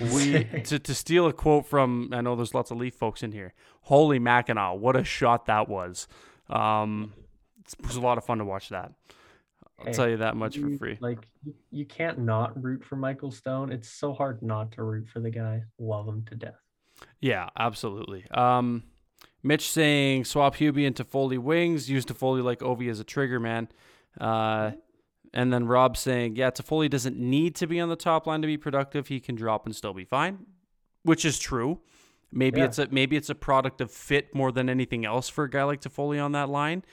We 0.00 0.44
to, 0.44 0.78
to 0.78 0.94
steal 0.94 1.26
a 1.26 1.32
quote 1.32 1.66
from 1.66 2.10
I 2.12 2.20
know 2.20 2.36
there's 2.36 2.54
lots 2.54 2.70
of 2.70 2.76
Leaf 2.76 2.94
folks 2.94 3.24
in 3.24 3.32
here. 3.32 3.54
Holy 3.82 4.20
Mackinaw, 4.20 4.78
what 4.78 4.94
a 4.94 5.02
shot 5.02 5.46
that 5.46 5.68
was. 5.68 6.06
Um, 6.48 7.12
it 7.78 7.86
was 7.86 7.96
a 7.96 8.00
lot 8.00 8.16
of 8.16 8.24
fun 8.24 8.38
to 8.38 8.44
watch 8.44 8.68
that. 8.68 8.92
I'll 9.80 9.86
hey, 9.86 9.92
tell 9.92 10.08
you 10.08 10.18
that 10.18 10.36
much 10.36 10.56
you, 10.56 10.72
for 10.72 10.78
free. 10.78 10.98
Like 11.00 11.26
you 11.70 11.86
can't 11.86 12.20
not 12.20 12.62
root 12.62 12.84
for 12.84 12.96
Michael 12.96 13.30
Stone. 13.32 13.72
It's 13.72 13.88
so 13.88 14.12
hard 14.12 14.42
not 14.42 14.72
to 14.72 14.84
root 14.84 15.08
for 15.08 15.18
the 15.20 15.30
guy. 15.30 15.64
Love 15.78 16.06
him 16.06 16.24
to 16.26 16.36
death. 16.36 16.60
Yeah, 17.20 17.48
absolutely. 17.58 18.24
Um, 18.30 18.84
Mitch 19.42 19.70
saying 19.70 20.24
swap 20.24 20.56
Hubie 20.56 20.84
into 20.84 21.04
Foley 21.04 21.38
wings, 21.38 21.88
use 21.88 22.04
Toffoli 22.04 22.42
like 22.42 22.60
Ovi 22.60 22.90
as 22.90 23.00
a 23.00 23.04
trigger 23.04 23.40
man. 23.40 23.68
Uh, 24.20 24.72
and 25.32 25.52
then 25.52 25.66
Rob 25.66 25.96
saying, 25.96 26.36
yeah, 26.36 26.50
Toffoli 26.50 26.90
doesn't 26.90 27.16
need 27.16 27.54
to 27.56 27.66
be 27.66 27.80
on 27.80 27.88
the 27.88 27.96
top 27.96 28.26
line 28.26 28.42
to 28.42 28.46
be 28.46 28.56
productive. 28.56 29.06
He 29.06 29.20
can 29.20 29.36
drop 29.36 29.64
and 29.64 29.74
still 29.74 29.94
be 29.94 30.04
fine, 30.04 30.46
which 31.02 31.24
is 31.24 31.38
true. 31.38 31.80
Maybe 32.32 32.60
yeah. 32.60 32.66
it's 32.66 32.78
a 32.78 32.88
maybe 32.90 33.16
it's 33.16 33.30
a 33.30 33.34
product 33.34 33.80
of 33.80 33.90
fit 33.90 34.34
more 34.34 34.52
than 34.52 34.68
anything 34.68 35.04
else 35.04 35.28
for 35.28 35.44
a 35.44 35.50
guy 35.50 35.64
like 35.64 35.80
Toffoli 35.80 36.22
on 36.22 36.32
that 36.32 36.48
line. 36.48 36.84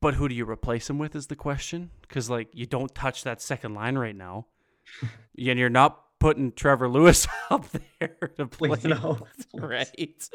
But 0.00 0.14
who 0.14 0.28
do 0.28 0.34
you 0.34 0.48
replace 0.48 0.88
him 0.88 0.98
with 0.98 1.14
is 1.14 1.26
the 1.26 1.36
question? 1.36 1.90
Because 2.02 2.30
like 2.30 2.48
you 2.52 2.66
don't 2.66 2.94
touch 2.94 3.24
that 3.24 3.42
second 3.42 3.74
line 3.74 3.96
right 3.96 4.16
now, 4.16 4.46
and 5.02 5.58
you're 5.58 5.68
not 5.68 6.03
putting 6.24 6.52
Trevor 6.52 6.88
Lewis 6.88 7.28
up 7.50 7.66
there 7.98 8.30
to 8.38 8.46
play. 8.46 8.70
No. 8.82 9.18
right. 9.52 10.30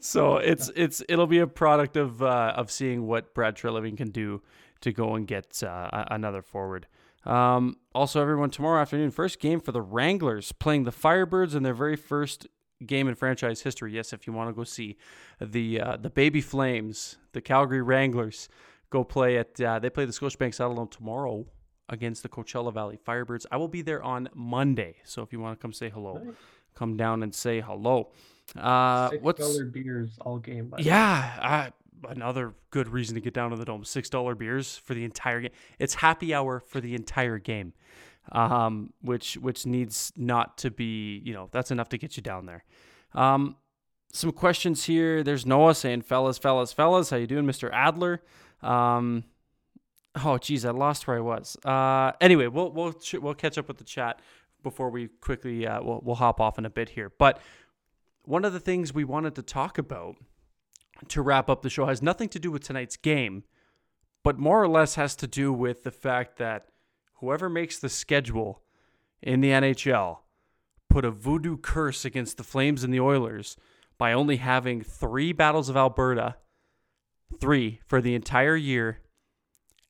So 0.00 0.38
it's 0.38 0.72
it's 0.74 1.04
it'll 1.08 1.28
be 1.28 1.38
a 1.38 1.46
product 1.46 1.96
of 1.96 2.20
uh, 2.20 2.52
of 2.56 2.68
seeing 2.68 3.06
what 3.06 3.32
Brad 3.32 3.54
Treliving 3.54 3.96
can 3.96 4.10
do 4.10 4.42
to 4.80 4.90
go 4.90 5.14
and 5.14 5.28
get 5.28 5.62
uh, 5.62 6.04
another 6.10 6.42
forward. 6.42 6.88
Um, 7.24 7.76
also, 7.94 8.20
everyone, 8.20 8.50
tomorrow 8.50 8.80
afternoon, 8.80 9.12
first 9.12 9.38
game 9.38 9.60
for 9.60 9.70
the 9.70 9.82
Wranglers 9.82 10.50
playing 10.50 10.82
the 10.82 10.90
Firebirds 10.90 11.54
in 11.54 11.62
their 11.62 11.74
very 11.74 11.96
first 11.96 12.48
game 12.84 13.06
in 13.06 13.14
franchise 13.14 13.60
history. 13.60 13.92
Yes, 13.92 14.12
if 14.12 14.26
you 14.26 14.32
want 14.32 14.48
to 14.48 14.52
go 14.52 14.64
see 14.64 14.96
the 15.40 15.80
uh, 15.80 15.96
the 15.96 16.10
Baby 16.10 16.40
Flames, 16.40 17.18
the 17.34 17.40
Calgary 17.40 17.82
Wranglers, 17.82 18.48
go 18.90 19.04
play 19.04 19.38
at 19.38 19.60
uh, 19.60 19.78
they 19.78 19.90
play 19.90 20.06
the 20.06 20.12
Scotiabank 20.12 20.56
Saddledome 20.56 20.90
tomorrow 20.90 21.46
against 21.90 22.22
the 22.22 22.28
Coachella 22.28 22.72
Valley 22.72 22.98
Firebirds. 23.06 23.44
I 23.50 23.58
will 23.58 23.68
be 23.68 23.82
there 23.82 24.02
on 24.02 24.30
Monday, 24.34 24.96
so 25.04 25.22
if 25.22 25.32
you 25.32 25.40
want 25.40 25.58
to 25.58 25.62
come 25.62 25.72
say 25.72 25.90
hello, 25.90 26.22
nice. 26.24 26.34
come 26.74 26.96
down 26.96 27.22
and 27.22 27.34
say 27.34 27.60
hello. 27.60 28.08
Uh, 28.56 29.10
Six 29.10 29.22
what's 29.22 29.58
beers 29.64 30.10
all 30.22 30.38
game? 30.38 30.72
yeah, 30.78 31.70
another 32.08 32.54
good 32.70 32.88
reason 32.88 33.14
to 33.14 33.20
get 33.20 33.34
down 33.34 33.50
to 33.50 33.56
the 33.56 33.64
dome. 33.64 33.84
Six 33.84 34.08
dollar 34.08 34.34
beers 34.34 34.78
for 34.78 34.94
the 34.94 35.04
entire 35.04 35.40
game. 35.42 35.50
It's 35.78 35.94
happy 35.94 36.32
hour 36.32 36.60
for 36.60 36.80
the 36.80 36.94
entire 36.94 37.38
game, 37.38 37.72
um, 38.32 38.92
which 39.02 39.34
which 39.34 39.66
needs 39.66 40.12
not 40.16 40.58
to 40.58 40.70
be. 40.70 41.20
You 41.24 41.34
know, 41.34 41.48
that's 41.52 41.70
enough 41.70 41.88
to 41.90 41.98
get 41.98 42.16
you 42.16 42.22
down 42.22 42.46
there. 42.46 42.64
Um, 43.14 43.56
some 44.12 44.32
questions 44.32 44.84
here. 44.84 45.22
There's 45.22 45.46
Noah 45.46 45.74
saying, 45.74 46.02
"Fellas, 46.02 46.38
fellas, 46.38 46.72
fellas, 46.72 47.10
how 47.10 47.16
you 47.16 47.26
doing, 47.26 47.46
Mister 47.46 47.72
Adler?" 47.72 48.22
Um, 48.62 49.24
Oh, 50.16 50.38
geez, 50.38 50.64
I 50.64 50.70
lost 50.70 51.06
where 51.06 51.16
I 51.16 51.20
was. 51.20 51.56
Uh, 51.64 52.12
anyway, 52.20 52.48
we'll 52.48 52.70
we'll 52.72 52.94
we'll 53.20 53.34
catch 53.34 53.58
up 53.58 53.68
with 53.68 53.78
the 53.78 53.84
chat 53.84 54.20
before 54.62 54.90
we 54.90 55.08
quickly 55.20 55.66
uh, 55.66 55.80
we'll 55.82 56.00
we'll 56.02 56.16
hop 56.16 56.40
off 56.40 56.58
in 56.58 56.64
a 56.64 56.70
bit 56.70 56.90
here. 56.90 57.12
But 57.16 57.40
one 58.24 58.44
of 58.44 58.52
the 58.52 58.60
things 58.60 58.92
we 58.92 59.04
wanted 59.04 59.34
to 59.36 59.42
talk 59.42 59.78
about 59.78 60.16
to 61.08 61.22
wrap 61.22 61.48
up 61.48 61.62
the 61.62 61.70
show 61.70 61.86
has 61.86 62.02
nothing 62.02 62.28
to 62.30 62.38
do 62.38 62.50
with 62.50 62.64
tonight's 62.64 62.96
game, 62.96 63.44
but 64.22 64.38
more 64.38 64.62
or 64.62 64.68
less 64.68 64.96
has 64.96 65.14
to 65.16 65.26
do 65.26 65.52
with 65.52 65.84
the 65.84 65.90
fact 65.90 66.38
that 66.38 66.66
whoever 67.14 67.48
makes 67.48 67.78
the 67.78 67.88
schedule 67.88 68.62
in 69.22 69.40
the 69.40 69.50
NHL 69.50 70.18
put 70.88 71.04
a 71.04 71.10
voodoo 71.10 71.56
curse 71.56 72.04
against 72.04 72.36
the 72.36 72.42
Flames 72.42 72.82
and 72.82 72.92
the 72.92 73.00
Oilers 73.00 73.56
by 73.96 74.12
only 74.12 74.36
having 74.36 74.82
three 74.82 75.32
battles 75.32 75.68
of 75.68 75.76
Alberta, 75.76 76.36
three 77.38 77.80
for 77.86 78.00
the 78.00 78.14
entire 78.14 78.56
year 78.56 79.00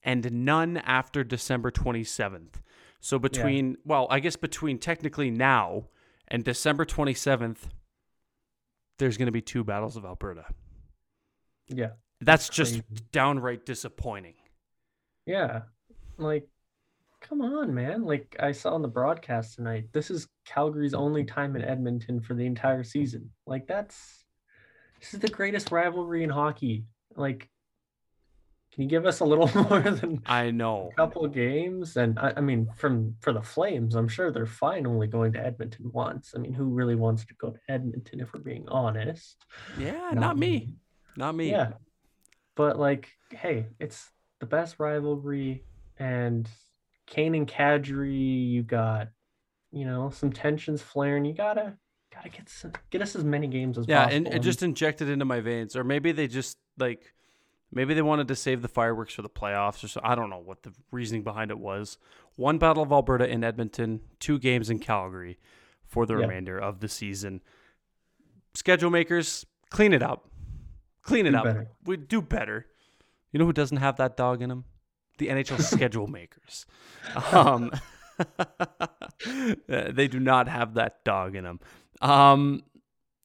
and 0.02 0.30
none 0.32 0.76
after 0.78 1.24
December 1.24 1.70
27th. 1.70 2.54
So 3.00 3.18
between, 3.18 3.70
yeah. 3.70 3.76
well, 3.84 4.06
I 4.10 4.20
guess 4.20 4.36
between 4.36 4.78
technically 4.78 5.30
now 5.30 5.88
and 6.28 6.44
December 6.44 6.84
27th, 6.84 7.58
there's 8.98 9.16
going 9.16 9.26
to 9.26 9.32
be 9.32 9.40
two 9.40 9.64
battles 9.64 9.96
of 9.96 10.04
Alberta. 10.04 10.44
Yeah. 11.68 11.90
That's, 12.20 12.50
just 12.50 12.82
downright 13.12 13.64
disappointing. 13.64 14.34
Yeah. 15.24 15.62
Like, 16.18 16.46
come 17.20 17.40
on, 17.40 17.74
man. 17.74 18.04
Like 18.04 18.36
I 18.38 18.52
saw 18.52 18.74
on 18.74 18.82
the 18.82 18.88
broadcast 18.88 19.54
tonight, 19.54 19.86
this 19.92 20.10
is 20.10 20.28
Calgary's 20.44 20.92
only 20.92 21.24
time 21.24 21.56
in 21.56 21.64
Edmonton 21.64 22.20
for 22.20 22.34
the 22.34 22.44
entire 22.44 22.84
season. 22.84 23.30
Like, 23.46 23.66
that's, 23.66 24.24
this 25.00 25.14
is 25.14 25.20
the 25.20 25.28
greatest 25.28 25.70
rivalry 25.70 26.22
in 26.22 26.30
hockey. 26.30 26.84
Like, 27.16 27.48
can 28.72 28.84
you 28.84 28.88
give 28.88 29.04
us 29.04 29.20
a 29.20 29.24
little 29.24 29.50
more 29.68 29.80
than 29.80 30.22
I 30.26 30.50
know 30.50 30.90
a 30.92 30.96
couple 30.96 31.26
games? 31.26 31.96
And 31.96 32.18
I, 32.18 32.34
I, 32.36 32.40
mean, 32.40 32.68
from 32.76 33.16
for 33.20 33.32
the 33.32 33.42
Flames, 33.42 33.94
I'm 33.94 34.08
sure 34.08 34.30
they're 34.30 34.46
fine 34.46 34.86
only 34.86 35.06
going 35.06 35.32
to 35.32 35.44
Edmonton 35.44 35.90
once. 35.92 36.32
I 36.36 36.38
mean, 36.38 36.52
who 36.52 36.66
really 36.66 36.94
wants 36.94 37.24
to 37.26 37.34
go 37.34 37.50
to 37.50 37.58
Edmonton 37.68 38.20
if 38.20 38.32
we're 38.32 38.40
being 38.40 38.68
honest? 38.68 39.44
Yeah, 39.78 40.10
not, 40.12 40.14
not 40.14 40.38
me. 40.38 40.48
me. 40.48 40.74
Not 41.16 41.34
me. 41.34 41.50
Yeah. 41.50 41.72
But 42.54 42.78
like, 42.78 43.08
hey, 43.30 43.66
it's 43.80 44.10
the 44.38 44.46
best 44.46 44.76
rivalry 44.78 45.64
and 45.98 46.48
Kane 47.06 47.34
and 47.34 47.46
Kadri, 47.46 48.48
you 48.48 48.62
got, 48.62 49.08
you 49.72 49.84
know, 49.84 50.10
some 50.10 50.32
tensions 50.32 50.80
flaring. 50.80 51.24
You 51.24 51.34
gotta 51.34 51.76
gotta 52.14 52.28
get 52.28 52.48
some, 52.48 52.72
get 52.90 53.02
us 53.02 53.16
as 53.16 53.24
many 53.24 53.48
games 53.48 53.78
as 53.78 53.86
yeah, 53.88 54.04
possible. 54.04 54.12
Yeah, 54.12 54.16
and, 54.16 54.34
and 54.34 54.42
just 54.42 54.62
inject 54.62 55.02
it 55.02 55.08
into 55.08 55.24
my 55.24 55.40
veins, 55.40 55.74
or 55.74 55.84
maybe 55.84 56.12
they 56.12 56.28
just 56.28 56.56
like 56.78 57.12
Maybe 57.72 57.94
they 57.94 58.02
wanted 58.02 58.26
to 58.28 58.36
save 58.36 58.62
the 58.62 58.68
fireworks 58.68 59.14
for 59.14 59.22
the 59.22 59.28
playoffs, 59.28 59.84
or 59.84 59.88
so. 59.88 60.00
I 60.02 60.14
don't 60.14 60.28
know 60.28 60.42
what 60.44 60.64
the 60.64 60.72
reasoning 60.90 61.22
behind 61.22 61.50
it 61.50 61.58
was. 61.58 61.98
One 62.36 62.58
Battle 62.58 62.82
of 62.82 62.90
Alberta 62.90 63.28
in 63.28 63.44
Edmonton, 63.44 64.00
two 64.18 64.38
games 64.38 64.70
in 64.70 64.80
Calgary 64.80 65.38
for 65.86 66.04
the 66.06 66.16
remainder 66.16 66.58
of 66.58 66.80
the 66.80 66.88
season. 66.88 67.40
Schedule 68.54 68.90
makers, 68.90 69.46
clean 69.70 69.92
it 69.92 70.02
up. 70.02 70.28
Clean 71.02 71.26
it 71.26 71.30
Do 71.30 71.36
up. 71.36 71.44
better. 71.44 71.68
We 71.84 71.96
do 71.96 72.20
better. 72.20 72.66
You 73.32 73.38
know 73.38 73.46
who 73.46 73.52
doesn't 73.52 73.76
have 73.76 73.96
that 73.98 74.16
dog 74.16 74.42
in 74.42 74.50
him? 74.50 74.64
The 75.18 75.28
NHL 75.28 75.60
schedule 75.76 76.08
makers. 76.08 76.66
Um, 77.32 77.70
they 79.68 80.08
do 80.08 80.18
not 80.18 80.48
have 80.48 80.74
that 80.74 81.04
dog 81.04 81.36
in 81.36 81.44
them. 81.44 81.60
Um, 82.00 82.62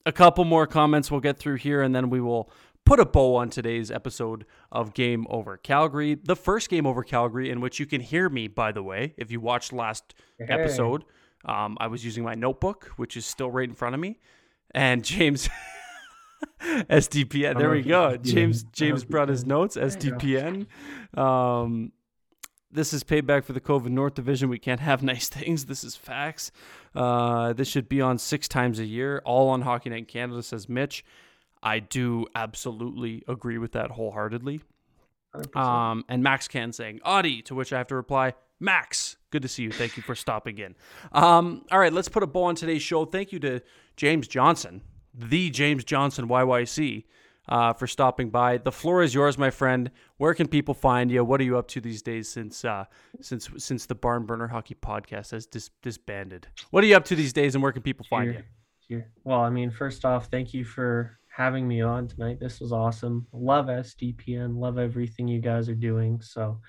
a 0.06 0.12
couple 0.12 0.46
more 0.46 0.68
comments 0.68 1.10
we'll 1.10 1.22
get 1.22 1.38
through 1.38 1.56
here, 1.56 1.82
and 1.82 1.96
then 1.96 2.10
we 2.10 2.22
will 2.22 2.52
put 2.86 3.00
a 3.00 3.06
bow 3.06 3.36
on 3.36 3.50
today's 3.50 3.90
episode 3.92 4.46
of 4.72 4.94
Game 4.94 5.26
Over 5.30 5.58
Calgary. 5.58 6.16
The 6.16 6.36
first 6.36 6.70
Game 6.70 6.86
Over 6.86 7.04
Calgary, 7.04 7.50
in 7.50 7.60
which 7.62 7.80
you 7.80 7.86
can 7.86 8.00
hear 8.02 8.30
me, 8.30 8.48
by 8.48 8.72
the 8.72 8.84
way, 8.84 9.14
if 9.18 9.32
you 9.32 9.40
watched 9.40 9.74
last 9.74 10.14
Hey. 10.38 10.46
episode. 10.50 11.04
Um, 11.46 11.78
I 11.80 11.88
was 11.88 12.04
using 12.06 12.24
my 12.24 12.34
notebook, 12.36 12.92
which 12.98 13.16
is 13.18 13.26
still 13.26 13.52
right 13.52 13.68
in 13.68 13.76
front 13.76 13.94
of 13.96 14.02
me, 14.02 14.20
and 14.72 15.04
James. 15.14 15.50
SDPN. 16.62 17.58
There 17.58 17.70
we 17.70 17.82
go. 17.82 18.18
James 18.18 18.64
James 18.64 19.04
brought 19.06 19.30
his 19.30 19.46
notes. 19.46 19.78
SDPN. 19.78 20.68
Um, 21.18 21.92
this 22.72 22.94
is 22.94 23.04
payback 23.04 23.44
for 23.46 23.54
the 23.54 23.62
COVID 23.62 23.90
North 23.90 24.16
Division. 24.16 24.50
We 24.50 24.60
can't 24.60 24.80
have 24.80 25.02
nice 25.14 25.30
things. 25.30 25.66
This 25.66 25.84
is 25.84 25.96
facts. 25.96 26.52
Uh, 26.94 27.54
this 27.54 27.68
should 27.68 27.88
be 27.90 28.02
on 28.02 28.18
six 28.18 28.48
times 28.48 28.80
a 28.80 28.86
year, 28.86 29.22
all 29.26 29.50
on 29.50 29.62
Hockey 29.62 29.90
Night 29.90 30.00
in 30.00 30.06
Canada, 30.06 30.42
says 30.44 30.68
Mitch. 30.68 31.04
I 31.66 31.80
do 31.80 32.28
absolutely 32.36 33.24
agree 33.28 33.58
with 33.58 33.72
that 33.72 33.92
wholeheartedly. 33.92 34.62
100%. 35.36 35.56
Um, 35.58 36.06
and 36.08 36.24
Max 36.24 36.48
Can 36.48 36.72
saying, 36.72 37.02
Audie, 37.04 37.42
to 37.42 37.56
which 37.56 37.74
I 37.74 37.80
have 37.80 37.88
to 37.88 37.96
reply, 37.96 38.36
Max, 38.60 39.18
good 39.32 39.42
to 39.42 39.48
see 39.48 39.64
you. 39.64 39.72
Thank 39.72 39.98
you 39.98 40.04
for 40.04 40.16
stopping 40.16 40.60
in. 40.60 40.76
Um, 41.12 41.66
all 41.72 41.80
right, 41.80 41.92
let's 41.92 42.08
put 42.08 42.24
a 42.24 42.28
bow 42.28 42.44
on 42.44 42.56
today's 42.56 42.84
show. 42.84 43.04
Thank 43.04 43.34
you 43.34 43.40
to 43.40 43.62
James 43.98 44.28
Johnson, 44.28 44.82
the 45.14 45.50
James 45.50 45.84
Johnson 45.84 46.28
YYC, 46.30 47.04
uh, 47.50 47.74
for 47.74 47.88
stopping 47.88 48.30
by. 48.30 48.60
The 48.60 48.72
floor 48.72 49.02
is 49.02 49.14
yours, 49.14 49.38
my 49.38 49.50
friend. 49.50 49.92
Where 50.18 50.34
can 50.34 50.48
people 50.48 50.74
find 50.74 51.12
you? 51.12 51.26
What 51.26 51.42
are 51.42 51.44
you 51.44 51.58
up 51.58 51.68
to 51.70 51.82
these 51.82 52.02
days 52.02 52.30
since 52.30 52.64
uh, 52.64 52.86
since 53.22 53.50
since 53.58 53.88
the 53.88 53.96
Barn 53.96 54.26
Burner 54.26 54.48
Hockey 54.48 54.76
Podcast 54.76 55.32
has 55.32 55.46
dis- 55.46 55.72
disbanded? 55.82 56.48
What 56.72 56.84
are 56.84 56.88
you 56.88 56.96
up 56.96 57.06
to 57.06 57.16
these 57.16 57.34
days, 57.34 57.56
and 57.56 57.62
where 57.62 57.72
can 57.72 57.82
people 57.82 58.06
find 58.10 58.34
you? 58.88 59.04
Well, 59.24 59.42
I 59.42 59.50
mean, 59.50 59.72
first 59.72 60.06
off, 60.06 60.28
thank 60.28 60.54
you 60.54 60.64
for 60.64 61.18
having 61.36 61.68
me 61.68 61.82
on 61.82 62.08
tonight. 62.08 62.40
This 62.40 62.62
was 62.62 62.72
awesome. 62.72 63.28
Love 63.34 63.66
SDPN. 63.66 64.58
Love 64.58 64.78
everything 64.78 65.28
you 65.28 65.42
guys 65.42 65.68
are 65.68 65.76
doing. 65.76 66.22
So, 66.22 66.62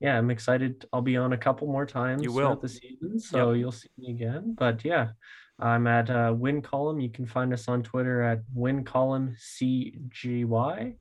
yeah, 0.00 0.18
I'm 0.18 0.30
excited. 0.30 0.84
I'll 0.92 1.00
be 1.00 1.16
on 1.16 1.32
a 1.32 1.38
couple 1.38 1.66
more 1.66 1.86
times 1.86 2.22
You 2.22 2.30
will. 2.30 2.48
throughout 2.48 2.60
the 2.60 2.68
season, 2.68 3.18
so 3.18 3.52
you'll 3.52 3.72
see 3.72 3.88
me 3.96 4.10
again. 4.10 4.54
But 4.58 4.84
yeah, 4.84 5.12
I'm 5.58 5.86
at 5.86 6.10
uh, 6.10 6.34
Win 6.36 6.60
Column. 6.60 7.00
You 7.00 7.08
can 7.08 7.24
find 7.24 7.54
us 7.54 7.68
on 7.68 7.82
Twitter 7.82 8.20
at 8.20 8.42
Win 8.52 8.84
Column 8.84 9.34
CGY, 9.40 10.94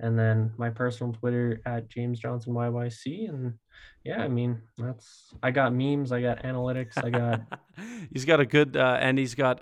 and 0.00 0.18
then 0.18 0.52
my 0.56 0.70
personal 0.70 1.12
Twitter 1.12 1.60
at 1.66 1.88
James 1.88 2.18
Johnson 2.18 2.52
YYC. 2.52 3.28
And 3.28 3.54
yeah, 4.04 4.22
I 4.22 4.28
mean, 4.28 4.60
that's 4.76 5.32
I 5.40 5.52
got 5.52 5.72
memes, 5.72 6.10
I 6.10 6.20
got 6.20 6.42
analytics, 6.42 6.92
I 6.96 7.10
got 7.10 7.42
he's 8.12 8.24
got 8.24 8.40
a 8.40 8.46
good 8.46 8.76
uh, 8.76 8.98
and 9.00 9.18
he's 9.18 9.36
got 9.36 9.60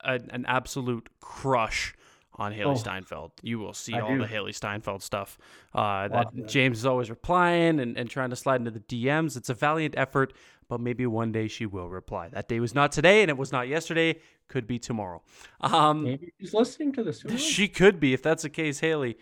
a, 0.00 0.20
an 0.28 0.44
absolute 0.46 1.08
crush 1.20 1.94
on 2.36 2.52
Hailee 2.52 2.66
Oh, 2.66 2.74
Steinfeld. 2.74 3.32
You 3.42 3.58
will 3.58 3.72
see 3.74 3.94
I 3.94 4.00
all 4.00 4.08
do. 4.10 4.18
the 4.18 4.26
Hailee 4.26 4.54
Steinfeld 4.54 5.02
stuff. 5.02 5.38
Uh, 5.74 6.08
that 6.08 6.28
it. 6.36 6.48
James 6.48 6.78
is 6.78 6.86
always 6.86 7.10
replying 7.10 7.78
and, 7.80 7.96
and 7.96 8.10
trying 8.10 8.30
to 8.30 8.36
slide 8.36 8.56
into 8.60 8.70
the 8.72 8.80
DMs. 8.80 9.36
It's 9.36 9.48
a 9.50 9.54
valiant 9.54 9.94
effort, 9.96 10.32
but 10.68 10.80
maybe 10.80 11.06
one 11.06 11.30
day 11.32 11.46
she 11.48 11.66
will 11.66 11.88
reply. 11.88 12.28
That 12.30 12.48
day 12.48 12.58
was 12.60 12.74
not 12.74 12.90
today, 12.92 13.22
and 13.22 13.30
it 13.30 13.36
was 13.36 13.52
not 13.52 13.68
yesterday. 13.68 14.20
Could 14.48 14.66
be 14.66 14.78
tomorrow. 14.78 15.22
Um, 15.60 16.04
maybe 16.04 16.32
she's 16.40 16.52
listening 16.54 16.92
to 16.94 17.02
this. 17.04 17.24
She 17.38 17.68
could 17.68 17.98
be 18.00 18.12
if 18.14 18.22
that's 18.22 18.42
the 18.42 18.50
case. 18.50 18.80
Hailee, 18.80 19.16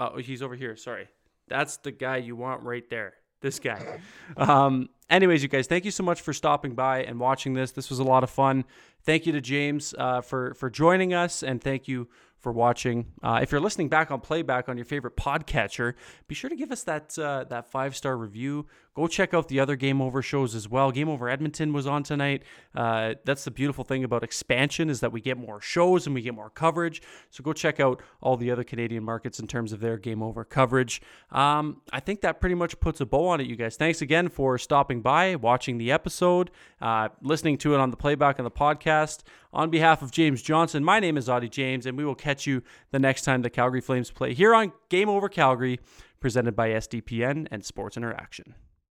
oh, 0.00 0.18
he's 0.18 0.42
over 0.42 0.54
here. 0.54 0.76
Sorry, 0.76 1.08
that's 1.48 1.76
the 1.78 1.90
guy 1.92 2.18
you 2.18 2.36
want 2.36 2.62
right 2.62 2.88
there. 2.88 3.14
This 3.40 3.58
guy. 3.58 4.00
Um, 4.36 4.88
anyways, 5.10 5.42
you 5.42 5.48
guys, 5.48 5.66
thank 5.66 5.84
you 5.84 5.90
so 5.90 6.02
much 6.04 6.20
for 6.20 6.32
stopping 6.32 6.74
by 6.74 7.02
and 7.02 7.18
watching 7.18 7.54
this. 7.54 7.72
This 7.72 7.90
was 7.90 7.98
a 7.98 8.04
lot 8.04 8.22
of 8.22 8.30
fun. 8.30 8.64
Thank 9.04 9.26
you 9.26 9.32
to 9.32 9.40
James 9.40 9.94
uh, 9.98 10.20
for 10.20 10.54
for 10.54 10.70
joining 10.70 11.12
us, 11.14 11.42
and 11.42 11.60
thank 11.62 11.88
you 11.88 12.08
for 12.38 12.52
watching. 12.52 13.06
Uh, 13.22 13.40
if 13.42 13.50
you're 13.50 13.60
listening 13.60 13.88
back 13.88 14.10
on 14.10 14.20
playback 14.20 14.68
on 14.68 14.76
your 14.76 14.84
favorite 14.84 15.16
podcatcher, 15.16 15.94
be 16.28 16.34
sure 16.34 16.48
to 16.50 16.56
give 16.56 16.70
us 16.70 16.82
that 16.84 17.18
uh, 17.18 17.44
that 17.44 17.70
five 17.70 17.96
star 17.96 18.16
review. 18.16 18.66
Go 18.94 19.06
check 19.06 19.32
out 19.32 19.46
the 19.46 19.60
other 19.60 19.76
Game 19.76 20.02
Over 20.02 20.22
shows 20.22 20.56
as 20.56 20.68
well. 20.68 20.90
Game 20.90 21.08
Over 21.08 21.28
Edmonton 21.28 21.72
was 21.72 21.86
on 21.86 22.02
tonight. 22.02 22.42
Uh, 22.74 23.14
that's 23.24 23.44
the 23.44 23.52
beautiful 23.52 23.84
thing 23.84 24.02
about 24.02 24.24
expansion 24.24 24.90
is 24.90 24.98
that 25.00 25.12
we 25.12 25.20
get 25.20 25.38
more 25.38 25.60
shows 25.60 26.06
and 26.06 26.16
we 26.16 26.20
get 26.20 26.34
more 26.34 26.50
coverage. 26.50 27.00
So 27.30 27.44
go 27.44 27.52
check 27.52 27.78
out 27.78 28.02
all 28.20 28.36
the 28.36 28.50
other 28.50 28.64
Canadian 28.64 29.04
markets 29.04 29.38
in 29.38 29.46
terms 29.46 29.72
of 29.72 29.78
their 29.78 29.98
Game 29.98 30.20
Over 30.20 30.44
coverage. 30.44 31.00
Um, 31.30 31.80
I 31.92 32.00
think 32.00 32.22
that 32.22 32.40
pretty 32.40 32.56
much 32.56 32.80
puts 32.80 33.00
a 33.00 33.06
bow 33.06 33.28
on 33.28 33.40
it, 33.40 33.46
you 33.46 33.54
guys. 33.54 33.76
Thanks 33.76 34.02
again 34.02 34.28
for 34.28 34.58
stopping 34.58 35.00
by, 35.00 35.36
watching 35.36 35.78
the 35.78 35.92
episode, 35.92 36.50
uh, 36.80 37.10
listening 37.22 37.56
to 37.58 37.74
it 37.74 37.80
on 37.80 37.92
the 37.92 37.96
playback 37.96 38.40
on 38.40 38.44
the 38.44 38.50
podcast. 38.50 39.22
On 39.52 39.70
behalf 39.70 40.02
of 40.02 40.10
James 40.10 40.42
Johnson, 40.42 40.84
my 40.84 41.00
name 41.00 41.16
is 41.16 41.28
Audie 41.28 41.48
James, 41.48 41.86
and 41.86 41.96
we 41.96 42.04
will 42.04 42.14
catch 42.14 42.46
you 42.46 42.62
the 42.90 42.98
next 42.98 43.22
time 43.22 43.40
the 43.40 43.48
Calgary 43.48 43.80
Flames 43.80 44.10
play 44.10 44.34
here 44.34 44.54
on 44.54 44.72
Game 44.90 45.08
Over 45.08 45.28
Calgary, 45.28 45.80
presented 46.20 46.54
by 46.54 46.68
SDPN 46.68 47.48
and 47.50 47.64
Sports 47.64 47.96
Interaction. 47.96 48.54